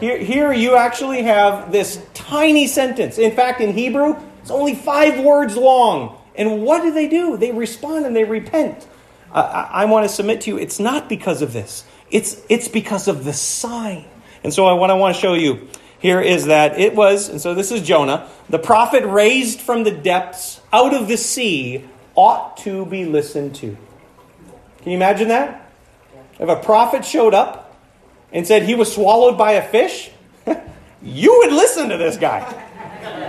Here, 0.01 0.19
here 0.19 0.53
you 0.53 0.77
actually 0.77 1.23
have 1.23 1.71
this 1.71 2.05
tiny 2.15 2.67
sentence. 2.67 3.19
In 3.19 3.31
fact, 3.33 3.61
in 3.61 3.73
Hebrew, 3.73 4.17
it's 4.43 4.51
only 4.51 4.75
five 4.75 5.25
words 5.25 5.57
long. 5.57 6.19
And 6.35 6.63
what 6.63 6.83
do 6.83 6.93
they 6.93 7.09
do? 7.09 7.37
They 7.37 7.53
respond 7.53 8.07
and 8.07 8.15
they 8.15 8.25
repent. 8.25 8.87
I, 9.33 9.69
I 9.71 9.85
want 9.87 10.09
to 10.09 10.15
submit 10.15 10.43
to 10.43 10.51
you, 10.51 10.59
it's 10.59 10.81
not 10.81 11.09
because 11.09 11.43
of 11.43 11.53
this. 11.53 11.85
It's, 12.11 12.43
it's 12.49 12.69
because 12.69 13.09
of 13.09 13.25
the 13.25 13.33
sign. 13.33 14.05
And 14.45 14.53
so 14.53 14.77
what 14.77 14.91
I 14.91 14.95
want 14.95 15.17
to 15.17 15.21
show 15.21 15.35
you 15.35 15.69
here 15.99 16.21
is 16.21 16.47
that 16.47 16.79
it 16.79 16.95
was, 16.95 17.31
and 17.31 17.41
so 17.41 17.55
this 17.55 17.73
is 17.73 17.81
Jonah, 17.81 18.29
the 18.51 18.59
prophet 18.59 19.05
raised 19.07 19.61
from 19.61 19.85
the 19.85 19.91
depths 19.91 20.61
out 20.71 20.93
of 20.93 21.09
the 21.09 21.17
sea 21.17 21.83
ought 22.15 22.59
to 22.59 22.85
be 22.87 23.07
listened 23.07 23.55
to. 23.57 23.77
Can 24.83 24.91
you 24.91 24.97
imagine 24.97 25.29
that? 25.29 25.73
If 26.39 26.49
a 26.49 26.57
prophet 26.57 27.07
showed 27.07 27.33
up 27.33 27.75
and 28.33 28.47
said 28.47 28.65
he 28.65 28.75
was 28.75 28.93
swallowed 28.93 29.39
by 29.39 29.53
a 29.53 29.67
fish, 29.67 30.11
you 31.03 31.39
would 31.39 31.53
listen 31.53 31.89
to 31.89 31.97
this 31.97 32.19
guy. 32.19 32.61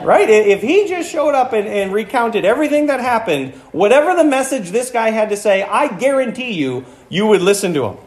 Right? 0.03 0.29
If 0.29 0.61
he 0.61 0.87
just 0.87 1.09
showed 1.09 1.33
up 1.33 1.53
and, 1.53 1.67
and, 1.67 1.91
recounted 1.91 2.45
everything 2.45 2.87
that 2.87 2.99
happened, 2.99 3.53
whatever 3.71 4.15
the 4.15 4.23
message 4.23 4.71
this 4.71 4.91
guy 4.91 5.09
had 5.09 5.29
to 5.29 5.37
say, 5.37 5.63
I 5.63 5.87
guarantee 5.87 6.51
you, 6.51 6.85
you 7.09 7.25
would 7.27 7.41
listen 7.41 7.73
to 7.73 7.85
him. 7.85 7.97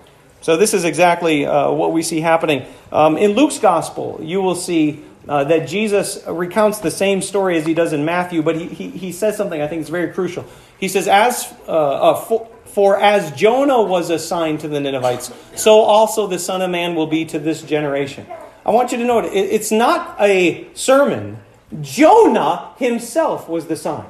So, 0.41 0.57
this 0.57 0.75
is 0.75 0.85
exactly 0.85 1.47
uh, 1.47 1.71
what 1.71 1.93
we 1.93 2.03
see 2.03 2.21
happening. 2.21 2.67
Um, 2.93 3.17
in 3.17 3.33
Luke's 3.33 3.59
gospel, 3.59 4.21
you 4.23 4.41
will 4.41 4.55
see 4.55 5.05
uh, 5.29 5.45
that 5.45 5.69
Jesus 5.69 6.25
recounts 6.27 6.79
the 6.79 6.91
same 6.91 7.21
story 7.21 7.59
as 7.59 7.67
he 7.67 7.75
does 7.75 7.93
in 7.93 8.05
Matthew, 8.05 8.43
but 8.43 8.57
he, 8.57 8.67
he, 8.67 8.91
he 8.91 9.13
says 9.13 9.37
something 9.37 9.61
I 9.61 9.69
think 9.69 9.83
is 9.83 9.89
very 9.89 10.13
crucial. 10.13 10.47
He 10.79 10.89
says, 10.89 11.07
As 11.07 11.53
uh, 11.67 12.15
for, 12.15 12.49
for 12.65 12.99
as 12.99 13.33
Jonah 13.33 13.83
was 13.83 14.11
assigned 14.11 14.61
to 14.61 14.69
the 14.69 14.81
Ninevites, 14.81 15.33
so 15.55 15.81
also 15.81 16.27
the 16.27 16.39
Son 16.39 16.63
of 16.63 16.71
Man 16.71 16.95
will 16.95 17.07
be 17.07 17.25
to 17.27 17.39
this 17.39 17.63
generation. 17.63 18.27
I 18.65 18.71
want 18.71 18.93
you 18.93 18.99
to 18.99 19.05
note 19.05 19.25
it's 19.33 19.71
not 19.71 20.21
a 20.21 20.69
sermon. 20.75 21.39
Jonah 21.81 22.75
himself 22.79 23.49
was 23.49 23.67
the 23.67 23.77
sign. 23.77 24.07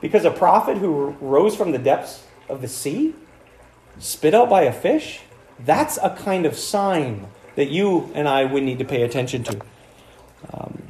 Because 0.00 0.24
a 0.24 0.30
prophet 0.30 0.78
who 0.78 1.16
rose 1.20 1.54
from 1.54 1.72
the 1.72 1.78
depths 1.78 2.24
of 2.48 2.60
the 2.60 2.68
sea, 2.68 3.14
spit 3.98 4.34
out 4.34 4.48
by 4.48 4.62
a 4.62 4.72
fish, 4.72 5.20
that's 5.58 5.98
a 6.02 6.10
kind 6.10 6.46
of 6.46 6.56
sign 6.56 7.26
that 7.54 7.70
you 7.70 8.10
and 8.14 8.28
I 8.28 8.44
would 8.44 8.62
need 8.62 8.78
to 8.78 8.84
pay 8.84 9.02
attention 9.02 9.44
to. 9.44 9.60
Um, 10.52 10.82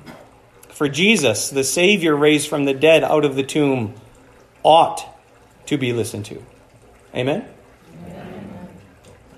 for 0.69 0.89
Jesus, 0.89 1.51
the 1.51 1.65
Savior 1.65 2.17
raised 2.17 2.49
from 2.49 2.65
the 2.65 2.75
dead 2.75 3.05
out 3.05 3.25
of 3.25 3.37
the 3.37 3.43
tomb, 3.43 3.95
ought 4.63 5.07
to 5.67 5.77
be 5.77 5.93
listened 5.93 6.25
to. 6.27 6.43
Amen? 7.15 7.47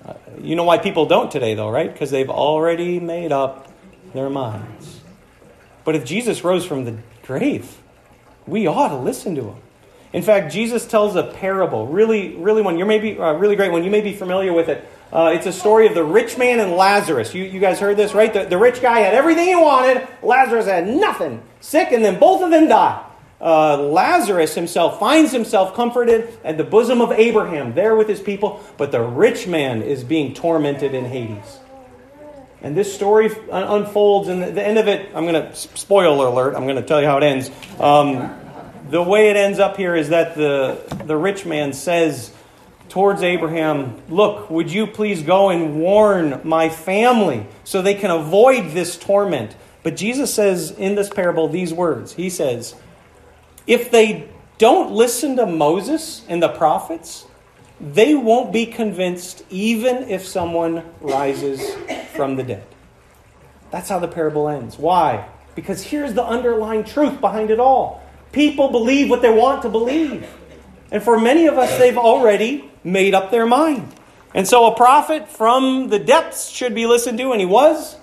Uh, 0.05 0.13
you 0.41 0.55
know 0.55 0.63
why 0.63 0.77
people 0.77 1.05
don't 1.05 1.31
today, 1.31 1.55
though, 1.55 1.69
right? 1.69 1.91
Because 1.91 2.11
they've 2.11 2.29
already 2.29 2.99
made 2.99 3.31
up 3.31 3.71
their 4.13 4.29
minds. 4.29 5.01
But 5.83 5.95
if 5.95 6.05
Jesus 6.05 6.43
rose 6.43 6.65
from 6.65 6.85
the 6.85 6.97
grave, 7.23 7.77
we 8.47 8.67
ought 8.67 8.89
to 8.89 8.97
listen 8.97 9.35
to 9.35 9.41
him. 9.41 9.61
In 10.15 10.23
fact, 10.23 10.53
Jesus 10.53 10.87
tells 10.87 11.17
a 11.17 11.23
parable, 11.23 11.87
really, 11.87 12.35
really 12.37 12.61
one. 12.61 12.77
You're 12.77 12.87
maybe 12.87 13.19
uh, 13.19 13.33
really 13.33 13.57
great 13.57 13.73
one. 13.73 13.83
You 13.83 13.91
may 13.91 13.99
be 13.99 14.13
familiar 14.13 14.53
with 14.53 14.69
it. 14.69 14.87
Uh, 15.11 15.33
it's 15.35 15.45
a 15.45 15.51
story 15.51 15.87
of 15.87 15.93
the 15.93 16.05
rich 16.05 16.37
man 16.37 16.61
and 16.61 16.71
Lazarus. 16.71 17.33
You, 17.35 17.43
you 17.43 17.59
guys 17.59 17.81
heard 17.81 17.97
this, 17.97 18.13
right? 18.13 18.31
The, 18.33 18.45
the 18.45 18.57
rich 18.57 18.81
guy 18.81 18.99
had 18.99 19.13
everything 19.13 19.47
he 19.47 19.55
wanted. 19.55 20.07
Lazarus 20.23 20.67
had 20.67 20.87
nothing, 20.87 21.43
sick, 21.59 21.91
and 21.91 22.03
then 22.03 22.17
both 22.17 22.41
of 22.41 22.49
them 22.49 22.69
die. 22.69 23.03
uh, 23.41 23.77
Lazarus 23.77 24.55
himself 24.55 24.99
finds 24.99 25.31
himself 25.31 25.75
comforted 25.75 26.39
at 26.43 26.57
the 26.57 26.63
bosom 26.63 27.01
of 27.01 27.11
Abraham, 27.11 27.73
there 27.73 27.95
with 27.95 28.07
his 28.07 28.21
people, 28.21 28.63
but 28.77 28.91
the 28.91 29.01
rich 29.01 29.47
man 29.47 29.81
is 29.81 30.03
being 30.03 30.33
tormented 30.33 30.93
in 30.93 31.05
Hades. 31.05 31.59
And 32.61 32.75
this 32.75 32.93
story 32.93 33.29
unfolds, 33.51 34.27
and 34.29 34.41
the 34.41 34.65
end 34.65 34.79
of 34.79 34.87
it, 34.87 35.09
I'm 35.13 35.27
going 35.27 35.35
to, 35.35 35.55
spoiler 35.55 36.27
alert, 36.27 36.55
I'm 36.55 36.63
going 36.63 36.77
to 36.77 36.81
tell 36.81 37.01
you 37.01 37.07
how 37.07 37.17
it 37.17 37.23
ends. 37.23 37.51
Um, 37.79 38.44
the 38.89 39.01
way 39.01 39.29
it 39.29 39.35
ends 39.35 39.59
up 39.59 39.77
here 39.77 39.95
is 39.95 40.09
that 40.09 40.35
the, 40.35 40.81
the 41.05 41.17
rich 41.17 41.45
man 41.45 41.73
says 41.73 42.31
towards 42.89 43.23
Abraham, 43.23 44.01
Look, 44.09 44.49
would 44.49 44.71
you 44.71 44.87
please 44.87 45.23
go 45.23 45.49
and 45.49 45.79
warn 45.79 46.41
my 46.43 46.69
family 46.69 47.47
so 47.63 47.81
they 47.81 47.95
can 47.95 48.11
avoid 48.11 48.71
this 48.71 48.97
torment? 48.97 49.55
But 49.83 49.95
Jesus 49.95 50.33
says 50.33 50.71
in 50.71 50.95
this 50.95 51.09
parable 51.09 51.47
these 51.47 51.73
words 51.73 52.13
He 52.13 52.29
says, 52.29 52.75
if 53.67 53.89
they 53.89 54.29
don't 54.57 54.91
listen 54.91 55.35
to 55.37 55.45
Moses 55.45 56.23
and 56.29 56.41
the 56.41 56.49
prophets, 56.49 57.25
they 57.81 58.13
won't 58.15 58.53
be 58.53 58.65
convinced 58.65 59.43
even 59.49 60.09
if 60.09 60.25
someone 60.25 60.83
rises 61.01 61.75
from 62.15 62.35
the 62.35 62.43
dead. 62.43 62.65
That's 63.71 63.89
how 63.89 63.99
the 63.99 64.07
parable 64.07 64.47
ends. 64.47 64.77
Why? 64.77 65.27
Because 65.55 65.81
here's 65.81 66.13
the 66.13 66.23
underlying 66.23 66.83
truth 66.83 67.19
behind 67.19 67.49
it 67.49 67.59
all 67.59 68.04
people 68.35 68.69
believe 68.69 69.09
what 69.09 69.21
they 69.21 69.33
want 69.33 69.63
to 69.63 69.69
believe. 69.69 70.29
And 70.91 71.01
for 71.01 71.17
many 71.17 71.47
of 71.47 71.57
us, 71.57 71.79
they've 71.79 71.97
already 71.97 72.69
made 72.83 73.15
up 73.15 73.31
their 73.31 73.47
mind. 73.47 73.91
And 74.35 74.45
so 74.45 74.67
a 74.67 74.75
prophet 74.75 75.29
from 75.29 75.87
the 75.87 75.97
depths 75.97 76.49
should 76.49 76.75
be 76.75 76.85
listened 76.85 77.17
to, 77.17 77.31
and 77.31 77.39
he 77.39 77.47
was. 77.47 77.95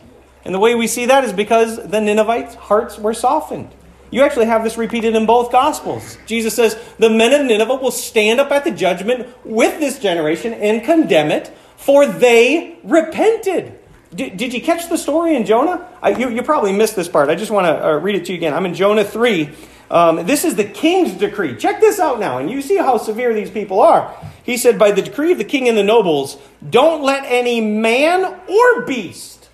And 0.45 0.55
the 0.55 0.59
way 0.59 0.75
we 0.75 0.87
see 0.87 1.07
that 1.07 1.23
is 1.23 1.33
because 1.33 1.77
the 1.77 2.01
Ninevites' 2.01 2.55
hearts 2.55 2.99
were 2.99 3.15
softened. 3.15 3.73
You 4.11 4.23
actually 4.23 4.47
have 4.47 4.65
this 4.65 4.77
repeated 4.77 5.15
in 5.15 5.27
both 5.27 5.53
Gospels. 5.53 6.19
Jesus 6.27 6.55
says, 6.55 6.79
The 6.99 7.11
men 7.11 7.39
of 7.39 7.47
Nineveh 7.47 7.77
will 7.77 7.91
stand 7.91 8.41
up 8.41 8.51
at 8.51 8.65
the 8.65 8.71
judgment 8.71 9.29
with 9.45 9.79
this 9.79 9.99
generation 9.99 10.55
and 10.55 10.83
condemn 10.83 11.31
it, 11.31 11.49
for 11.77 12.07
they 12.07 12.79
repented. 12.83 13.79
Did, 14.15 14.37
did 14.37 14.53
you 14.53 14.61
catch 14.61 14.89
the 14.89 14.99
story 14.99 15.37
in 15.37 15.47
Jonah? 15.47 15.89
I, 16.03 16.11
you, 16.11 16.29
you, 16.29 16.43
probably 16.43 16.73
missed 16.73 16.97
this 16.97 17.09
part. 17.09 17.31
I 17.31 17.35
just 17.35 17.51
want 17.51 17.67
to 17.67 17.87
uh, 17.87 17.93
read 17.99 18.15
it 18.15 18.27
to 18.27 18.33
you 18.33 18.39
again. 18.39 18.53
I'm 18.53 18.67
in 18.67 18.75
Jonah 18.75 19.05
3. 19.05 19.51
Um, 19.93 20.27
this 20.27 20.45
is 20.45 20.57
the 20.57 20.65
king's 20.65 21.13
decree. 21.13 21.55
Check 21.55 21.81
this 21.81 22.01
out 22.01 22.19
now, 22.19 22.39
and 22.39 22.51
you 22.51 22.63
see 22.63 22.79
how 22.79 22.97
severe 22.97 23.33
these 23.33 23.51
people 23.51 23.81
are. 23.81 24.13
He 24.43 24.57
said, 24.57 24.79
By 24.79 24.91
the 24.91 25.03
decree 25.03 25.31
of 25.31 25.39
the 25.39 25.45
king 25.45 25.69
and 25.69 25.79
the 25.79 25.85
nobles, 25.85 26.39
don't 26.69 27.03
let 27.03 27.25
any 27.27 27.61
man 27.61 28.25
or 28.25 28.83
beast, 28.87 29.51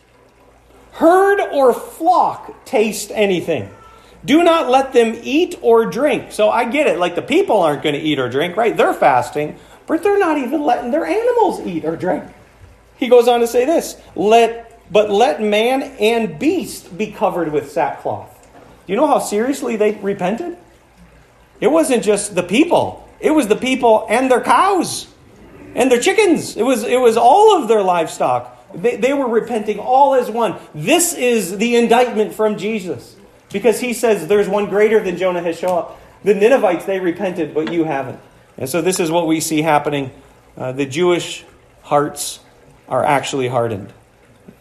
herd 0.92 1.40
or 1.53 1.74
flock 1.74 2.64
taste 2.64 3.11
anything 3.12 3.68
do 4.24 4.42
not 4.42 4.68
let 4.68 4.92
them 4.92 5.18
eat 5.22 5.59
or 5.62 5.87
drink. 5.87 6.33
So 6.33 6.51
I 6.51 6.64
get 6.64 6.87
it. 6.87 6.98
Like 6.98 7.14
the 7.14 7.22
people 7.22 7.61
aren't 7.61 7.83
going 7.83 7.94
to 7.94 8.01
eat 8.01 8.18
or 8.18 8.29
drink, 8.29 8.57
right? 8.57 8.77
They're 8.77 8.94
fasting, 8.94 9.59
but 9.87 10.03
they're 10.03 10.18
not 10.18 10.38
even 10.38 10.62
letting 10.62 10.90
their 10.90 11.07
animals 11.07 11.61
eat 11.61 11.85
or 11.85 11.96
drink. 11.96 12.24
He 12.96 13.09
goes 13.09 13.29
on 13.29 13.40
to 13.40 13.46
say 13.46 13.64
this 13.64 14.01
let 14.14 14.64
but 14.90 15.11
let 15.11 15.40
man 15.42 15.83
and 15.83 16.38
beast 16.38 16.96
be 16.96 17.11
covered 17.12 17.53
with 17.53 17.70
sackcloth. 17.70 18.38
Do 18.88 18.94
you 18.94 18.96
know 18.96 19.07
how 19.07 19.18
seriously 19.18 19.77
they 19.77 19.96
repented? 19.96 20.57
It 21.61 21.66
wasn't 21.66 22.03
just 22.03 22.35
the 22.35 22.42
people. 22.42 23.07
It 23.20 23.33
was 23.33 23.46
the 23.46 23.55
people 23.55 24.07
and 24.09 24.31
their 24.31 24.40
cows 24.40 25.07
and 25.74 25.92
their 25.92 26.01
chickens. 26.01 26.57
It 26.57 26.62
was, 26.62 26.85
it 26.85 26.98
was 26.98 27.18
all 27.18 27.61
of 27.61 27.68
their 27.68 27.83
livestock 27.83 28.57
They, 28.74 28.96
they 28.96 29.12
were 29.12 29.29
repenting 29.29 29.79
all 29.79 30.14
as 30.14 30.31
one. 30.31 30.57
This 30.74 31.12
is 31.12 31.59
the 31.59 31.77
indictment 31.77 32.33
from 32.33 32.57
Jesus 32.57 33.14
because 33.53 33.79
he 33.79 33.92
says 33.92 34.27
there's 34.27 34.48
one 34.48 34.70
greater 34.70 35.01
than 35.01 35.18
Jonah 35.18 35.42
has 35.42 35.59
shown 35.59 35.81
up. 35.81 36.01
The 36.24 36.33
Ninevites, 36.33 36.87
they 36.87 36.98
repented, 36.98 37.53
but 37.53 37.70
you 37.70 37.85
haven't. 37.85 38.18
And 38.57 38.70
so 38.70 38.81
this 38.81 39.01
is 39.01 39.11
what 39.11 39.27
we 39.27 39.40
see 39.40 39.61
happening. 39.61 40.12
Uh, 40.57 40.72
the 40.72 40.87
Jewish 40.87 41.44
hearts 41.83 42.40
are 42.88 43.05
actually 43.05 43.48
hardened. 43.48 43.92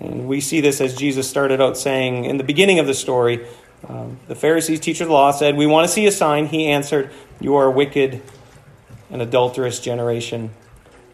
And 0.02 0.28
we 0.28 0.42
see 0.42 0.60
this 0.60 0.82
as 0.82 0.98
Jesus 0.98 1.30
started 1.30 1.62
out 1.62 1.78
saying 1.78 2.26
in 2.26 2.38
the 2.38 2.44
beginning 2.44 2.80
of 2.80 2.88
the 2.88 2.94
story. 2.94 3.48
Um, 3.88 4.20
the 4.28 4.36
Pharisees, 4.36 4.80
teacher 4.80 5.04
of 5.04 5.10
the 5.10 5.14
law, 5.14 5.32
said, 5.32 5.56
We 5.56 5.68
want 5.68 5.88
to 5.88 5.94
see 5.94 6.06
a 6.08 6.12
sign. 6.12 6.48
He 6.48 6.68
answered, 6.68 7.12
You 7.40 7.56
are 7.56 7.66
a 7.66 7.72
wicked 7.72 8.22
and 9.10 9.22
adulterous 9.22 9.80
generation. 9.80 10.52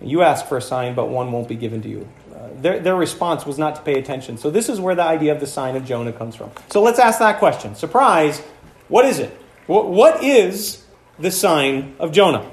You 0.01 0.21
ask 0.21 0.45
for 0.45 0.57
a 0.57 0.61
sign, 0.61 0.95
but 0.95 1.09
one 1.09 1.31
won't 1.31 1.47
be 1.47 1.55
given 1.55 1.81
to 1.81 1.89
you. 1.89 2.07
Uh, 2.33 2.49
their, 2.55 2.79
their 2.79 2.95
response 2.95 3.45
was 3.45 3.57
not 3.57 3.75
to 3.75 3.81
pay 3.81 3.99
attention. 3.99 4.37
So, 4.37 4.49
this 4.49 4.69
is 4.69 4.79
where 4.79 4.95
the 4.95 5.03
idea 5.03 5.33
of 5.33 5.39
the 5.39 5.47
sign 5.47 5.75
of 5.75 5.85
Jonah 5.85 6.13
comes 6.13 6.35
from. 6.35 6.51
So, 6.69 6.81
let's 6.81 6.99
ask 6.99 7.19
that 7.19 7.39
question. 7.39 7.75
Surprise, 7.75 8.39
what 8.87 9.05
is 9.05 9.19
it? 9.19 9.39
what 9.65 10.21
is 10.21 10.83
the 11.17 11.31
sign 11.31 11.95
of 11.99 12.11
Jonah? 12.11 12.51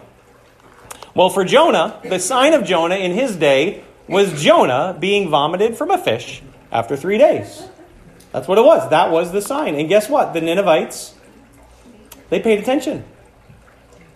Well, 1.15 1.29
for 1.29 1.45
Jonah, 1.45 2.01
the 2.05 2.21
sign 2.21 2.55
of 2.55 2.65
Jonah 2.65 2.95
in 2.95 3.13
his 3.13 3.35
day 3.35 3.83
was 4.07 4.41
Jonah 4.43 4.97
being 4.99 5.29
vomited 5.29 5.77
from 5.77 5.91
a 5.91 5.99
fish 5.99 6.43
after 6.71 6.97
three 6.97 7.19
days. 7.19 7.65
That's 8.33 8.47
what 8.47 8.59
it 8.59 8.65
was. 8.65 8.89
That 8.91 9.11
was 9.11 9.33
the 9.33 9.43
sign. 9.43 9.75
And 9.75 9.89
guess 9.89 10.09
what? 10.09 10.33
The 10.33 10.41
Ninevites, 10.41 11.15
they 12.29 12.41
paid 12.41 12.61
attention. 12.61 13.05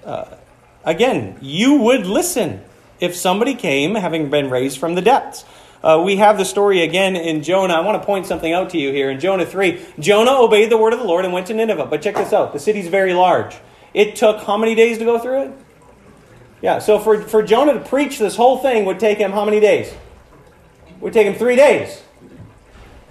Uh, 0.04 0.36
again, 0.84 1.36
you 1.40 1.74
would 1.74 2.06
listen 2.06 2.62
if 3.00 3.16
somebody 3.16 3.54
came 3.54 3.94
having 3.94 4.30
been 4.30 4.50
raised 4.50 4.78
from 4.78 4.94
the 4.94 5.02
depths. 5.02 5.44
Uh, 5.82 6.02
we 6.02 6.16
have 6.16 6.38
the 6.38 6.44
story 6.44 6.82
again 6.82 7.16
in 7.16 7.42
Jonah. 7.42 7.74
I 7.74 7.80
want 7.80 8.00
to 8.00 8.06
point 8.06 8.26
something 8.26 8.52
out 8.52 8.70
to 8.70 8.78
you 8.78 8.90
here. 8.92 9.10
In 9.10 9.20
Jonah 9.20 9.44
3, 9.44 9.84
Jonah 9.98 10.32
obeyed 10.40 10.70
the 10.70 10.78
word 10.78 10.92
of 10.92 10.98
the 10.98 11.04
Lord 11.04 11.24
and 11.24 11.34
went 11.34 11.48
to 11.48 11.54
Nineveh. 11.54 11.86
But 11.86 12.00
check 12.00 12.14
this 12.14 12.32
out 12.32 12.52
the 12.52 12.58
city's 12.58 12.88
very 12.88 13.12
large. 13.12 13.56
It 13.92 14.16
took 14.16 14.42
how 14.42 14.56
many 14.56 14.74
days 14.74 14.98
to 14.98 15.04
go 15.04 15.18
through 15.18 15.42
it? 15.42 15.52
Yeah, 16.62 16.78
so 16.78 16.98
for, 16.98 17.20
for 17.20 17.42
Jonah 17.42 17.74
to 17.74 17.80
preach 17.80 18.18
this 18.18 18.36
whole 18.36 18.58
thing 18.58 18.86
would 18.86 18.98
take 18.98 19.18
him 19.18 19.32
how 19.32 19.44
many 19.44 19.60
days? 19.60 19.92
would 21.04 21.12
take 21.12 21.26
him 21.26 21.34
three 21.34 21.54
days. 21.54 22.02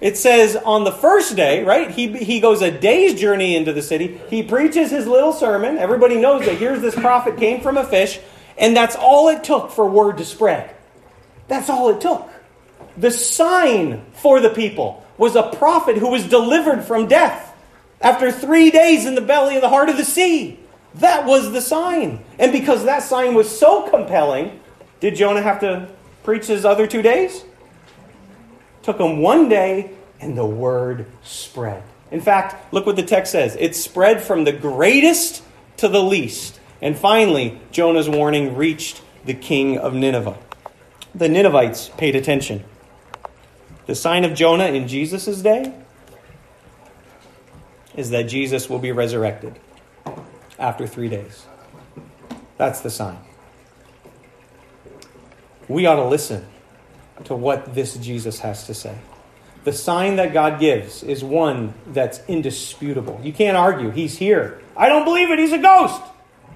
It 0.04 0.18
says 0.18 0.58
on 0.58 0.84
the 0.84 0.92
first 0.92 1.38
day, 1.38 1.64
right? 1.64 1.90
He, 1.90 2.12
he 2.12 2.42
goes 2.42 2.62
a 2.62 2.70
day's 2.70 3.18
journey 3.18 3.56
into 3.56 3.72
the 3.72 3.82
city. 3.82 4.20
He 4.30 4.44
preaches 4.44 4.92
his 4.92 5.08
little 5.08 5.32
sermon. 5.32 5.78
Everybody 5.78 6.18
knows 6.20 6.46
that 6.46 6.58
here's 6.58 6.82
this 6.82 6.94
prophet 6.94 7.38
came 7.38 7.62
from 7.62 7.78
a 7.78 7.86
fish. 7.86 8.20
And 8.58 8.76
that's 8.76 8.98
all 8.98 9.30
it 9.30 9.46
took 9.46 9.72
for 9.72 9.90
word 9.90 10.18
to 10.18 10.26
spread. 10.26 10.76
That's 11.48 11.70
all 11.70 11.90
it 11.90 12.02
took. 12.02 12.30
The 12.98 13.12
sign 13.12 14.04
for 14.12 14.42
the 14.42 14.50
people 14.50 15.08
was 15.18 15.38
a 15.38 15.44
prophet 15.44 15.96
who 15.96 16.10
was 16.10 16.28
delivered 16.28 16.84
from 16.84 17.08
death 17.08 17.56
after 18.02 18.30
three 18.30 18.72
days 18.72 19.06
in 19.06 19.16
the 19.16 19.22
belly 19.22 19.56
of 19.56 19.62
the 19.62 19.70
heart 19.70 19.88
of 19.88 19.96
the 19.96 20.04
sea. 20.04 20.60
That 20.96 21.26
was 21.26 21.54
the 21.54 21.62
sign. 21.62 22.26
And 22.38 22.52
because 22.52 22.84
that 22.84 23.04
sign 23.04 23.36
was 23.36 23.50
so 23.50 23.90
compelling, 23.90 24.60
did 25.00 25.16
Jonah 25.16 25.42
have 25.42 25.62
to 25.62 25.88
preach 26.26 26.48
his 26.48 26.66
other 26.66 26.88
two 26.88 27.02
days? 27.02 27.46
Took 28.84 29.00
him 29.00 29.20
one 29.20 29.50
day, 29.50 29.92
and 30.20 30.38
the 30.38 30.46
word 30.46 31.06
spread. 31.24 31.84
In 32.12 32.22
fact, 32.22 32.74
look 32.74 32.86
what 32.86 32.96
the 32.96 33.04
text 33.04 33.32
says 33.32 33.58
it 33.60 33.76
spread 33.76 34.22
from 34.22 34.44
the 34.44 34.52
greatest 34.52 35.42
to 35.78 35.88
the 35.88 36.04
least. 36.04 36.60
And 36.82 36.98
finally, 36.98 37.60
Jonah's 37.72 38.10
warning 38.10 38.56
reached 38.56 39.02
the 39.26 39.34
king 39.34 39.78
of 39.78 39.94
Nineveh. 39.94 40.38
The 41.16 41.30
Ninevites 41.30 41.90
paid 41.98 42.16
attention. 42.16 42.64
The 43.86 43.96
sign 43.96 44.26
of 44.26 44.34
Jonah 44.34 44.68
in 44.68 44.88
Jesus' 44.88 45.42
day 45.42 45.74
is 47.96 48.10
that 48.10 48.24
Jesus 48.24 48.70
will 48.70 48.80
be 48.80 48.92
resurrected 48.92 49.60
after 50.60 50.88
three 50.88 51.10
days. 51.10 51.46
That's 52.58 52.82
the 52.82 52.90
sign. 52.90 53.18
We 55.68 55.86
ought 55.86 55.96
to 55.96 56.06
listen 56.06 56.46
to 57.26 57.36
what 57.36 57.74
this 57.74 57.96
Jesus 57.98 58.40
has 58.40 58.68
to 58.68 58.74
say. 58.74 58.98
The 59.64 59.74
sign 59.74 60.18
that 60.18 60.34
God 60.34 60.60
gives 60.60 61.04
is 61.04 61.24
one 61.24 61.74
that's 61.88 62.20
indisputable. 62.28 63.20
You 63.24 63.32
can't 63.32 63.56
argue. 63.56 63.92
He's 63.92 64.18
here. 64.18 64.62
I 64.76 64.90
don't 64.90 65.06
believe 65.06 65.32
it. 65.32 65.40
He's 65.40 65.54
a 65.54 65.58
ghost. 65.58 66.02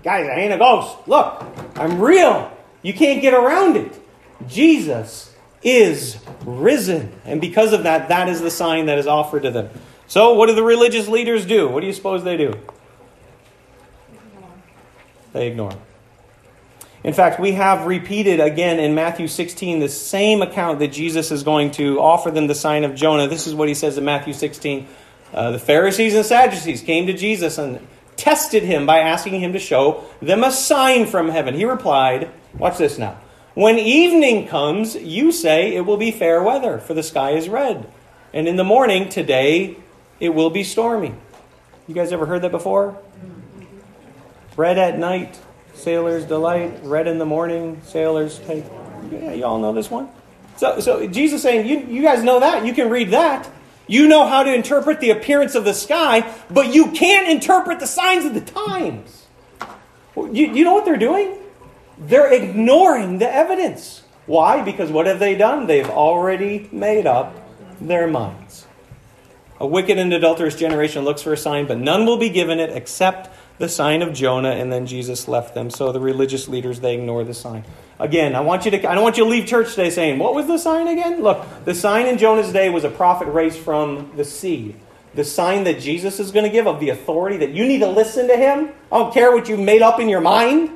Guys, 0.03 0.27
I 0.27 0.41
ain't 0.41 0.53
a 0.53 0.57
ghost. 0.57 1.07
Look, 1.07 1.43
I'm 1.75 1.99
real. 2.01 2.51
You 2.81 2.93
can't 2.93 3.21
get 3.21 3.33
around 3.33 3.77
it. 3.77 3.99
Jesus 4.47 5.33
is 5.63 6.17
risen. 6.45 7.13
And 7.25 7.39
because 7.39 7.73
of 7.73 7.83
that, 7.83 8.09
that 8.09 8.27
is 8.27 8.41
the 8.41 8.51
sign 8.51 8.87
that 8.87 8.97
is 8.97 9.07
offered 9.07 9.43
to 9.43 9.51
them. 9.51 9.69
So, 10.07 10.33
what 10.33 10.47
do 10.47 10.55
the 10.55 10.63
religious 10.63 11.07
leaders 11.07 11.45
do? 11.45 11.67
What 11.67 11.81
do 11.81 11.87
you 11.87 11.93
suppose 11.93 12.23
they 12.23 12.37
do? 12.37 12.53
They 15.33 15.47
ignore 15.47 15.71
In 17.07 17.13
fact, 17.13 17.39
we 17.39 17.53
have 17.53 17.85
repeated 17.85 18.41
again 18.41 18.81
in 18.81 18.93
Matthew 18.93 19.29
16 19.29 19.79
the 19.79 19.87
same 19.87 20.41
account 20.41 20.79
that 20.79 20.89
Jesus 20.89 21.31
is 21.31 21.41
going 21.41 21.71
to 21.71 22.01
offer 22.01 22.31
them 22.31 22.47
the 22.47 22.53
sign 22.53 22.83
of 22.83 22.95
Jonah. 22.95 23.29
This 23.29 23.47
is 23.47 23.55
what 23.55 23.69
he 23.69 23.75
says 23.75 23.97
in 23.97 24.03
Matthew 24.03 24.33
16. 24.33 24.85
Uh, 25.33 25.51
the 25.51 25.57
Pharisees 25.57 26.15
and 26.15 26.25
Sadducees 26.25 26.81
came 26.81 27.07
to 27.07 27.13
Jesus 27.13 27.57
and 27.57 27.79
tested 28.17 28.63
him 28.63 28.85
by 28.85 28.99
asking 28.99 29.39
him 29.39 29.53
to 29.53 29.59
show 29.59 30.03
them 30.21 30.43
a 30.43 30.51
sign 30.51 31.05
from 31.05 31.29
heaven. 31.29 31.55
He 31.55 31.63
replied, 31.63 32.29
Watch 32.57 32.77
this 32.77 32.97
now. 32.97 33.17
When 33.53 33.79
evening 33.79 34.49
comes, 34.49 34.95
you 34.95 35.31
say 35.31 35.73
it 35.77 35.85
will 35.85 35.95
be 35.95 36.11
fair 36.11 36.43
weather, 36.43 36.77
for 36.77 36.93
the 36.93 37.03
sky 37.03 37.31
is 37.31 37.47
red. 37.47 37.89
And 38.33 38.49
in 38.49 38.57
the 38.57 38.65
morning, 38.65 39.07
today, 39.07 39.77
it 40.19 40.33
will 40.35 40.49
be 40.49 40.65
stormy. 40.65 41.15
You 41.87 41.95
guys 41.95 42.11
ever 42.11 42.25
heard 42.25 42.41
that 42.41 42.51
before? 42.51 42.99
Red 44.57 44.77
at 44.77 44.99
night, 44.99 45.39
sailors 45.77 46.25
delight. 46.25 46.79
Red 46.83 47.07
in 47.07 47.17
the 47.17 47.25
morning, 47.25 47.81
sailors 47.85 48.39
take. 48.39 48.65
Yeah, 49.11 49.33
you 49.33 49.45
all 49.45 49.59
know 49.59 49.73
this 49.73 49.89
one. 49.89 50.09
So, 50.57 50.79
so 50.79 51.07
Jesus 51.07 51.41
saying, 51.41 51.67
you, 51.67 51.79
you 51.79 52.01
guys 52.01 52.23
know 52.23 52.39
that. 52.39 52.65
You 52.65 52.73
can 52.73 52.89
read 52.89 53.11
that. 53.11 53.49
You 53.87 54.07
know 54.07 54.27
how 54.27 54.43
to 54.43 54.53
interpret 54.53 54.99
the 54.99 55.11
appearance 55.11 55.55
of 55.55 55.63
the 55.63 55.73
sky, 55.73 56.33
but 56.49 56.73
you 56.73 56.91
can't 56.91 57.29
interpret 57.29 57.79
the 57.79 57.87
signs 57.87 58.25
of 58.25 58.33
the 58.33 58.41
times. 58.41 59.27
You, 60.15 60.31
you 60.31 60.65
know 60.65 60.73
what 60.73 60.83
they're 60.83 60.97
doing? 60.97 61.37
They're 61.97 62.31
ignoring 62.33 63.19
the 63.19 63.33
evidence. 63.33 64.03
Why? 64.25 64.61
Because 64.61 64.91
what 64.91 65.05
have 65.05 65.19
they 65.19 65.35
done? 65.35 65.67
They've 65.67 65.89
already 65.89 66.67
made 66.71 67.07
up 67.07 67.33
their 67.79 68.07
minds. 68.07 68.65
A 69.59 69.65
wicked 69.65 69.97
and 69.97 70.13
adulterous 70.13 70.55
generation 70.55 71.05
looks 71.05 71.21
for 71.21 71.33
a 71.33 71.37
sign, 71.37 71.65
but 71.65 71.77
none 71.77 72.05
will 72.05 72.17
be 72.17 72.29
given 72.29 72.59
it 72.59 72.71
except 72.71 73.29
the 73.57 73.67
sign 73.67 74.01
of 74.01 74.13
Jonah, 74.13 74.51
and 74.51 74.71
then 74.71 74.85
Jesus 74.85 75.27
left 75.27 75.53
them. 75.53 75.69
So 75.69 75.91
the 75.91 75.99
religious 75.99 76.47
leaders, 76.47 76.79
they 76.79 76.93
ignore 76.95 77.23
the 77.23 77.33
sign. 77.33 77.63
Again, 77.99 78.35
I 78.35 78.41
want 78.41 78.65
you 78.65 78.71
to 78.71 78.89
I 78.89 78.93
don't 78.93 79.03
want 79.03 79.17
you 79.17 79.23
to 79.23 79.29
leave 79.29 79.47
church 79.47 79.71
today 79.71 79.89
saying, 79.89 80.19
what 80.19 80.35
was 80.35 80.47
the 80.47 80.57
sign 80.57 80.87
again? 80.87 81.21
Look, 81.21 81.43
the 81.65 81.73
sign 81.73 82.05
in 82.05 82.17
Jonah's 82.17 82.51
day 82.51 82.69
was 82.69 82.83
a 82.83 82.89
prophet 82.89 83.27
raised 83.27 83.57
from 83.57 84.11
the 84.15 84.23
sea. 84.23 84.75
The 85.15 85.23
sign 85.23 85.63
that 85.63 85.79
Jesus 85.79 86.19
is 86.19 86.31
going 86.31 86.45
to 86.45 86.51
give 86.51 86.67
of 86.67 86.79
the 86.79 86.89
authority 86.89 87.37
that 87.37 87.49
you 87.49 87.65
need 87.65 87.79
to 87.79 87.89
listen 87.89 88.27
to 88.27 88.37
him. 88.37 88.69
I 88.91 88.99
don't 88.99 89.13
care 89.13 89.31
what 89.31 89.49
you've 89.49 89.59
made 89.59 89.81
up 89.81 89.99
in 89.99 90.09
your 90.09 90.21
mind. 90.21 90.69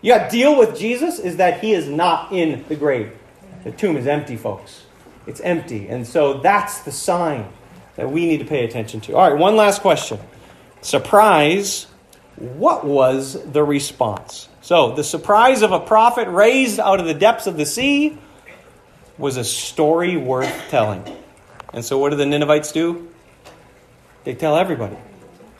You 0.00 0.12
got 0.12 0.30
to 0.30 0.36
deal 0.36 0.58
with 0.58 0.76
Jesus 0.76 1.20
is 1.20 1.36
that 1.36 1.60
he 1.60 1.72
is 1.72 1.88
not 1.88 2.32
in 2.32 2.64
the 2.68 2.74
grave. 2.74 3.16
The 3.62 3.70
tomb 3.70 3.96
is 3.96 4.08
empty, 4.08 4.36
folks. 4.36 4.82
It's 5.26 5.40
empty. 5.40 5.88
And 5.88 6.06
so 6.06 6.34
that's 6.40 6.80
the 6.80 6.92
sign 6.92 7.48
that 7.94 8.10
we 8.10 8.26
need 8.26 8.38
to 8.38 8.44
pay 8.44 8.64
attention 8.64 9.00
to. 9.02 9.14
All 9.14 9.30
right, 9.30 9.38
one 9.38 9.54
last 9.54 9.80
question. 9.80 10.18
Surprise 10.80 11.86
what 12.36 12.84
was 12.84 13.40
the 13.52 13.62
response? 13.62 14.48
So, 14.60 14.94
the 14.94 15.04
surprise 15.04 15.62
of 15.62 15.72
a 15.72 15.80
prophet 15.80 16.28
raised 16.28 16.80
out 16.80 17.00
of 17.00 17.06
the 17.06 17.14
depths 17.14 17.46
of 17.46 17.56
the 17.56 17.66
sea 17.66 18.18
was 19.18 19.36
a 19.36 19.44
story 19.44 20.16
worth 20.16 20.52
telling. 20.68 21.04
And 21.72 21.84
so, 21.84 21.98
what 21.98 22.10
do 22.10 22.16
the 22.16 22.26
Ninevites 22.26 22.72
do? 22.72 23.08
They 24.24 24.34
tell 24.34 24.56
everybody. 24.56 24.96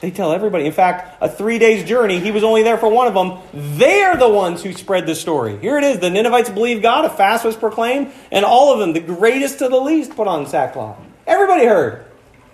They 0.01 0.11
tell 0.11 0.33
everybody. 0.33 0.65
In 0.65 0.71
fact, 0.71 1.17
a 1.21 1.29
three 1.29 1.57
days 1.57 1.87
journey, 1.87 2.19
he 2.19 2.31
was 2.31 2.43
only 2.43 2.63
there 2.63 2.77
for 2.77 2.89
one 2.89 3.07
of 3.07 3.13
them. 3.13 3.39
They're 3.77 4.17
the 4.17 4.27
ones 4.27 4.61
who 4.61 4.73
spread 4.73 5.05
the 5.05 5.15
story. 5.15 5.57
Here 5.57 5.77
it 5.77 5.83
is. 5.83 5.99
The 5.99 6.09
Ninevites 6.09 6.49
believed 6.49 6.81
God. 6.81 7.05
A 7.05 7.09
fast 7.09 7.45
was 7.45 7.55
proclaimed, 7.55 8.11
and 8.31 8.43
all 8.43 8.73
of 8.73 8.79
them, 8.79 8.93
the 8.93 8.99
greatest 8.99 9.59
to 9.59 9.69
the 9.69 9.79
least, 9.79 10.15
put 10.15 10.27
on 10.27 10.45
sackcloth. 10.47 10.97
Everybody 11.25 11.65
heard. 11.65 12.05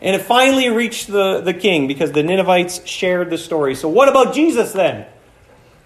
And 0.01 0.15
it 0.15 0.23
finally 0.23 0.69
reached 0.69 1.07
the, 1.07 1.41
the 1.41 1.53
king 1.53 1.87
because 1.87 2.11
the 2.11 2.23
Ninevites 2.23 2.85
shared 2.87 3.29
the 3.29 3.37
story. 3.37 3.75
So, 3.75 3.87
what 3.87 4.09
about 4.09 4.33
Jesus 4.33 4.71
then? 4.73 5.05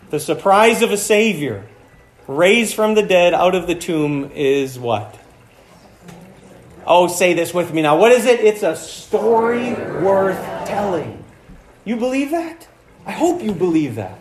The 0.09 0.19
surprise 0.19 0.81
of 0.81 0.91
a 0.91 0.97
Savior 0.97 1.67
raised 2.27 2.75
from 2.75 2.95
the 2.95 3.03
dead 3.03 3.33
out 3.33 3.55
of 3.55 3.67
the 3.67 3.75
tomb 3.75 4.31
is 4.33 4.79
what? 4.79 5.19
Oh, 6.87 7.07
say 7.07 7.33
this 7.33 7.53
with 7.53 7.73
me 7.73 7.81
now. 7.81 7.97
What 7.97 8.11
is 8.11 8.25
it? 8.25 8.39
It's 8.39 8.63
a 8.63 8.75
story 8.75 9.73
worth 9.73 10.39
telling. 10.67 11.23
You 11.83 11.97
believe 11.97 12.31
that? 12.31 12.67
I 13.05 13.11
hope 13.11 13.41
you 13.41 13.53
believe 13.53 13.95
that. 13.95 14.19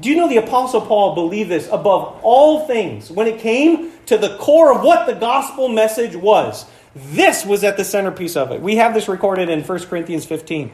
Do 0.00 0.08
you 0.08 0.16
know 0.16 0.28
the 0.28 0.38
Apostle 0.38 0.80
Paul 0.80 1.14
believed 1.14 1.50
this 1.50 1.66
above 1.66 2.20
all 2.22 2.66
things 2.66 3.10
when 3.10 3.26
it 3.26 3.40
came 3.40 3.92
to 4.06 4.18
the 4.18 4.36
core 4.38 4.74
of 4.74 4.82
what 4.82 5.06
the 5.06 5.14
gospel 5.14 5.68
message 5.68 6.16
was? 6.16 6.66
This 6.94 7.44
was 7.44 7.64
at 7.64 7.76
the 7.76 7.84
centerpiece 7.84 8.36
of 8.36 8.52
it. 8.52 8.60
We 8.60 8.76
have 8.76 8.94
this 8.94 9.08
recorded 9.08 9.48
in 9.48 9.62
1 9.62 9.78
Corinthians 9.86 10.24
15. 10.24 10.70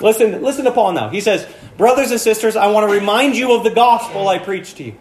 Listen, 0.00 0.42
listen 0.42 0.64
to 0.64 0.72
Paul 0.72 0.92
now. 0.92 1.08
He 1.08 1.20
says, 1.20 1.46
Brothers 1.78 2.10
and 2.10 2.20
sisters, 2.20 2.56
I 2.56 2.66
want 2.66 2.88
to 2.88 2.94
remind 2.94 3.36
you 3.36 3.54
of 3.54 3.64
the 3.64 3.70
gospel 3.70 4.28
I 4.28 4.38
preached 4.38 4.76
to 4.78 4.84
you, 4.84 4.96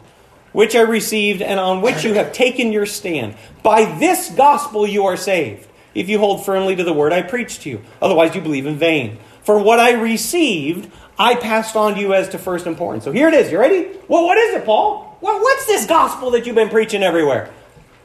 which 0.51 0.75
I 0.75 0.81
received 0.81 1.41
and 1.41 1.59
on 1.59 1.81
which 1.81 2.03
you 2.03 2.13
have 2.13 2.31
taken 2.31 2.71
your 2.71 2.85
stand. 2.85 3.35
By 3.61 3.97
this 3.99 4.29
gospel 4.29 4.87
you 4.87 5.05
are 5.05 5.17
saved, 5.17 5.67
if 5.95 6.09
you 6.09 6.19
hold 6.19 6.45
firmly 6.45 6.75
to 6.75 6.83
the 6.83 6.93
word 6.93 7.11
I 7.11 7.21
preached 7.23 7.63
to 7.63 7.69
you. 7.69 7.81
Otherwise, 8.01 8.35
you 8.35 8.41
believe 8.41 8.65
in 8.65 8.77
vain. 8.77 9.19
For 9.43 9.59
what 9.59 9.79
I 9.79 9.93
received, 9.93 10.91
I 11.19 11.35
passed 11.35 11.75
on 11.75 11.95
to 11.95 11.99
you 11.99 12.13
as 12.13 12.29
to 12.29 12.37
first 12.37 12.65
importance. 12.65 13.03
So 13.03 13.11
here 13.11 13.27
it 13.27 13.33
is. 13.33 13.51
You 13.51 13.59
ready? 13.59 13.87
Well, 14.07 14.25
what 14.25 14.37
is 14.37 14.55
it, 14.55 14.65
Paul? 14.65 15.17
Well, 15.21 15.39
what's 15.39 15.65
this 15.65 15.85
gospel 15.85 16.31
that 16.31 16.45
you've 16.45 16.55
been 16.55 16.69
preaching 16.69 17.03
everywhere? 17.03 17.51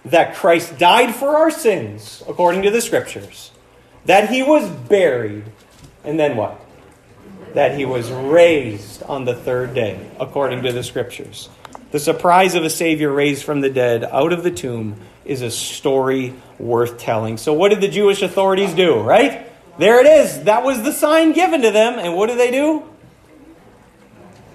That 0.04 0.34
Christ 0.34 0.78
died 0.78 1.14
for 1.14 1.36
our 1.36 1.50
sins, 1.50 2.22
according 2.28 2.62
to 2.62 2.70
the 2.70 2.80
scriptures. 2.80 3.50
That 4.04 4.30
he 4.30 4.42
was 4.42 4.68
buried. 4.68 5.44
And 6.04 6.18
then 6.18 6.36
what? 6.36 6.60
That 7.54 7.76
he 7.76 7.84
was 7.84 8.10
raised 8.10 9.02
on 9.02 9.24
the 9.24 9.34
third 9.34 9.74
day, 9.74 10.10
according 10.18 10.62
to 10.62 10.72
the 10.72 10.82
scriptures. 10.82 11.48
The 11.90 11.98
surprise 11.98 12.54
of 12.54 12.64
a 12.64 12.70
Savior 12.70 13.10
raised 13.10 13.44
from 13.44 13.60
the 13.60 13.70
dead 13.70 14.04
out 14.04 14.32
of 14.32 14.42
the 14.42 14.50
tomb 14.50 14.96
is 15.24 15.42
a 15.42 15.50
story 15.50 16.34
worth 16.58 16.98
telling. 16.98 17.36
So, 17.38 17.52
what 17.52 17.70
did 17.70 17.80
the 17.80 17.88
Jewish 17.88 18.22
authorities 18.22 18.74
do, 18.74 19.00
right? 19.00 19.46
There 19.78 20.00
it 20.00 20.06
is. 20.06 20.44
That 20.44 20.64
was 20.64 20.82
the 20.82 20.92
sign 20.92 21.32
given 21.32 21.62
to 21.62 21.70
them. 21.70 21.98
And 21.98 22.14
what 22.14 22.28
do 22.28 22.36
they 22.36 22.50
do? 22.50 22.84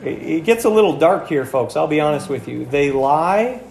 It 0.04 0.44
gets 0.44 0.66
a 0.66 0.70
little 0.70 0.98
dark 0.98 1.30
here, 1.30 1.46
folks. 1.46 1.76
I'll 1.76 1.88
be 1.88 2.02
honest 2.02 2.28
with 2.28 2.48
you. 2.48 2.66
They 2.66 2.92
lie, 2.92 3.62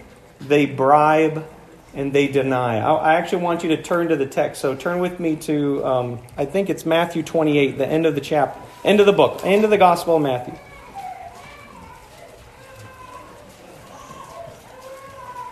they 0.40 0.64
bribe, 0.64 1.46
and 1.94 2.12
they 2.12 2.28
deny. 2.28 2.78
I 2.78 3.14
actually 3.14 3.42
want 3.42 3.62
you 3.62 3.76
to 3.76 3.83
turn 3.83 4.09
to 4.09 4.16
the 4.16 4.26
text. 4.26 4.61
So 4.61 4.74
turn 4.74 4.98
with 4.98 5.20
me 5.20 5.37
to, 5.37 5.85
um, 5.85 6.18
I 6.37 6.44
think 6.44 6.70
it's 6.70 6.87
Matthew 6.87 7.22
28, 7.22 7.78
the 7.78 7.87
end 7.87 8.07
of 8.07 8.14
the 8.14 8.20
chapter, 8.20 8.61
end 8.85 9.00
of 9.00 9.07
the 9.07 9.12
book, 9.12 9.40
end 9.44 9.64
of 9.64 9.70
the 9.70 9.78
Gospel 9.78 10.16
of 10.16 10.22
Matthew. 10.22 10.55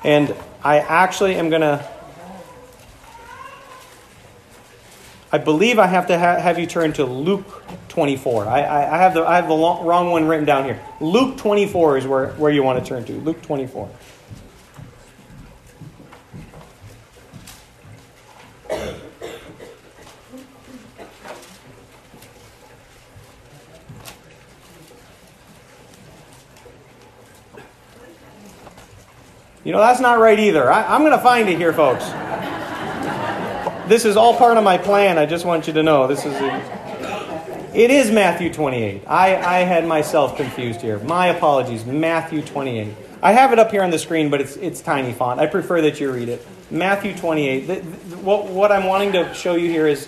And 0.02 0.34
I 0.64 0.78
actually 0.78 1.34
am 1.34 1.50
going 1.50 1.60
to 1.60 1.86
I 5.32 5.38
believe 5.38 5.78
I 5.78 5.86
have 5.86 6.08
to 6.08 6.18
ha- 6.18 6.40
have 6.40 6.58
you 6.58 6.66
turn 6.66 6.92
to 6.94 7.04
Luke 7.04 7.62
24. 7.88 8.48
I, 8.48 8.62
I, 8.62 8.94
I 8.94 8.98
have 8.98 9.14
the, 9.14 9.24
I 9.24 9.36
have 9.36 9.46
the 9.46 9.54
long, 9.54 9.86
wrong 9.86 10.10
one 10.10 10.26
written 10.26 10.44
down 10.44 10.64
here. 10.64 10.80
Luke 11.00 11.36
24 11.36 11.98
is 11.98 12.06
where, 12.06 12.28
where 12.32 12.50
you 12.50 12.64
want 12.64 12.84
to 12.84 12.88
turn 12.88 13.04
to. 13.04 13.12
Luke 13.12 13.40
24. 13.42 13.88
You 29.64 29.72
know, 29.72 29.78
that's 29.78 30.00
not 30.00 30.18
right 30.18 30.38
either. 30.38 30.70
I, 30.72 30.94
I'm 30.94 31.02
going 31.02 31.12
to 31.12 31.22
find 31.22 31.48
it 31.48 31.58
here, 31.58 31.72
folks 31.72 32.04
this 33.90 34.04
is 34.04 34.16
all 34.16 34.36
part 34.36 34.56
of 34.56 34.62
my 34.62 34.78
plan. 34.78 35.18
I 35.18 35.26
just 35.26 35.44
want 35.44 35.66
you 35.66 35.72
to 35.74 35.82
know 35.82 36.06
this 36.06 36.24
is. 36.24 36.32
A, 36.32 37.70
it 37.74 37.90
is 37.90 38.10
Matthew 38.10 38.52
28. 38.52 39.02
I, 39.06 39.36
I 39.36 39.58
had 39.60 39.86
myself 39.86 40.36
confused 40.36 40.80
here. 40.80 40.98
My 41.00 41.26
apologies. 41.26 41.84
Matthew 41.84 42.40
28. 42.40 42.94
I 43.22 43.32
have 43.32 43.52
it 43.52 43.58
up 43.58 43.70
here 43.70 43.82
on 43.82 43.90
the 43.90 43.98
screen, 43.98 44.30
but 44.30 44.40
it's, 44.40 44.56
it's 44.56 44.80
tiny 44.80 45.12
font. 45.12 45.40
I 45.40 45.46
prefer 45.46 45.80
that 45.82 46.00
you 46.00 46.10
read 46.12 46.28
it. 46.28 46.46
Matthew 46.70 47.16
28. 47.16 47.66
The, 47.66 47.74
the, 47.80 48.16
what, 48.18 48.46
what 48.46 48.72
I'm 48.72 48.84
wanting 48.84 49.12
to 49.12 49.34
show 49.34 49.56
you 49.56 49.68
here 49.68 49.86
is 49.86 50.06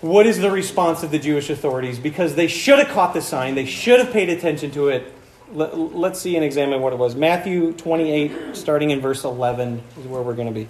what 0.00 0.26
is 0.26 0.38
the 0.38 0.50
response 0.50 1.02
of 1.02 1.10
the 1.10 1.18
Jewish 1.18 1.50
authorities? 1.50 1.98
Because 1.98 2.34
they 2.34 2.46
should 2.46 2.78
have 2.78 2.88
caught 2.88 3.14
the 3.14 3.22
sign, 3.22 3.54
they 3.54 3.66
should 3.66 3.98
have 3.98 4.12
paid 4.12 4.28
attention 4.28 4.70
to 4.72 4.88
it. 4.88 5.12
Let, 5.52 5.76
let's 5.76 6.20
see 6.20 6.36
and 6.36 6.44
examine 6.44 6.80
what 6.80 6.92
it 6.92 6.98
was. 6.98 7.14
Matthew 7.14 7.72
28, 7.72 8.56
starting 8.56 8.90
in 8.90 9.00
verse 9.00 9.24
11, 9.24 9.82
is 9.98 10.06
where 10.06 10.22
we're 10.22 10.34
going 10.34 10.48
to 10.48 10.54
be. 10.54 10.68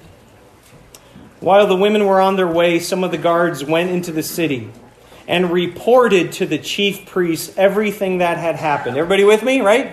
While 1.41 1.67
the 1.67 1.77
women 1.77 2.07
were 2.07 2.21
on 2.21 2.37
their 2.37 2.49
way, 2.49 2.81
some 2.81 3.05
of 3.05 3.11
the 3.11 3.19
guards 3.19 3.65
went 3.65 3.91
into 3.91 4.13
the 4.13 4.23
city 4.23 4.71
and 5.27 5.51
reported 5.51 6.33
to 6.33 6.47
the 6.47 6.59
chief 6.59 7.07
priests 7.07 7.57
everything 7.57 8.19
that 8.19 8.37
had 8.37 8.57
happened. 8.57 8.97
Everybody 8.97 9.25
with 9.25 9.43
me, 9.43 9.61
right? 9.61 9.93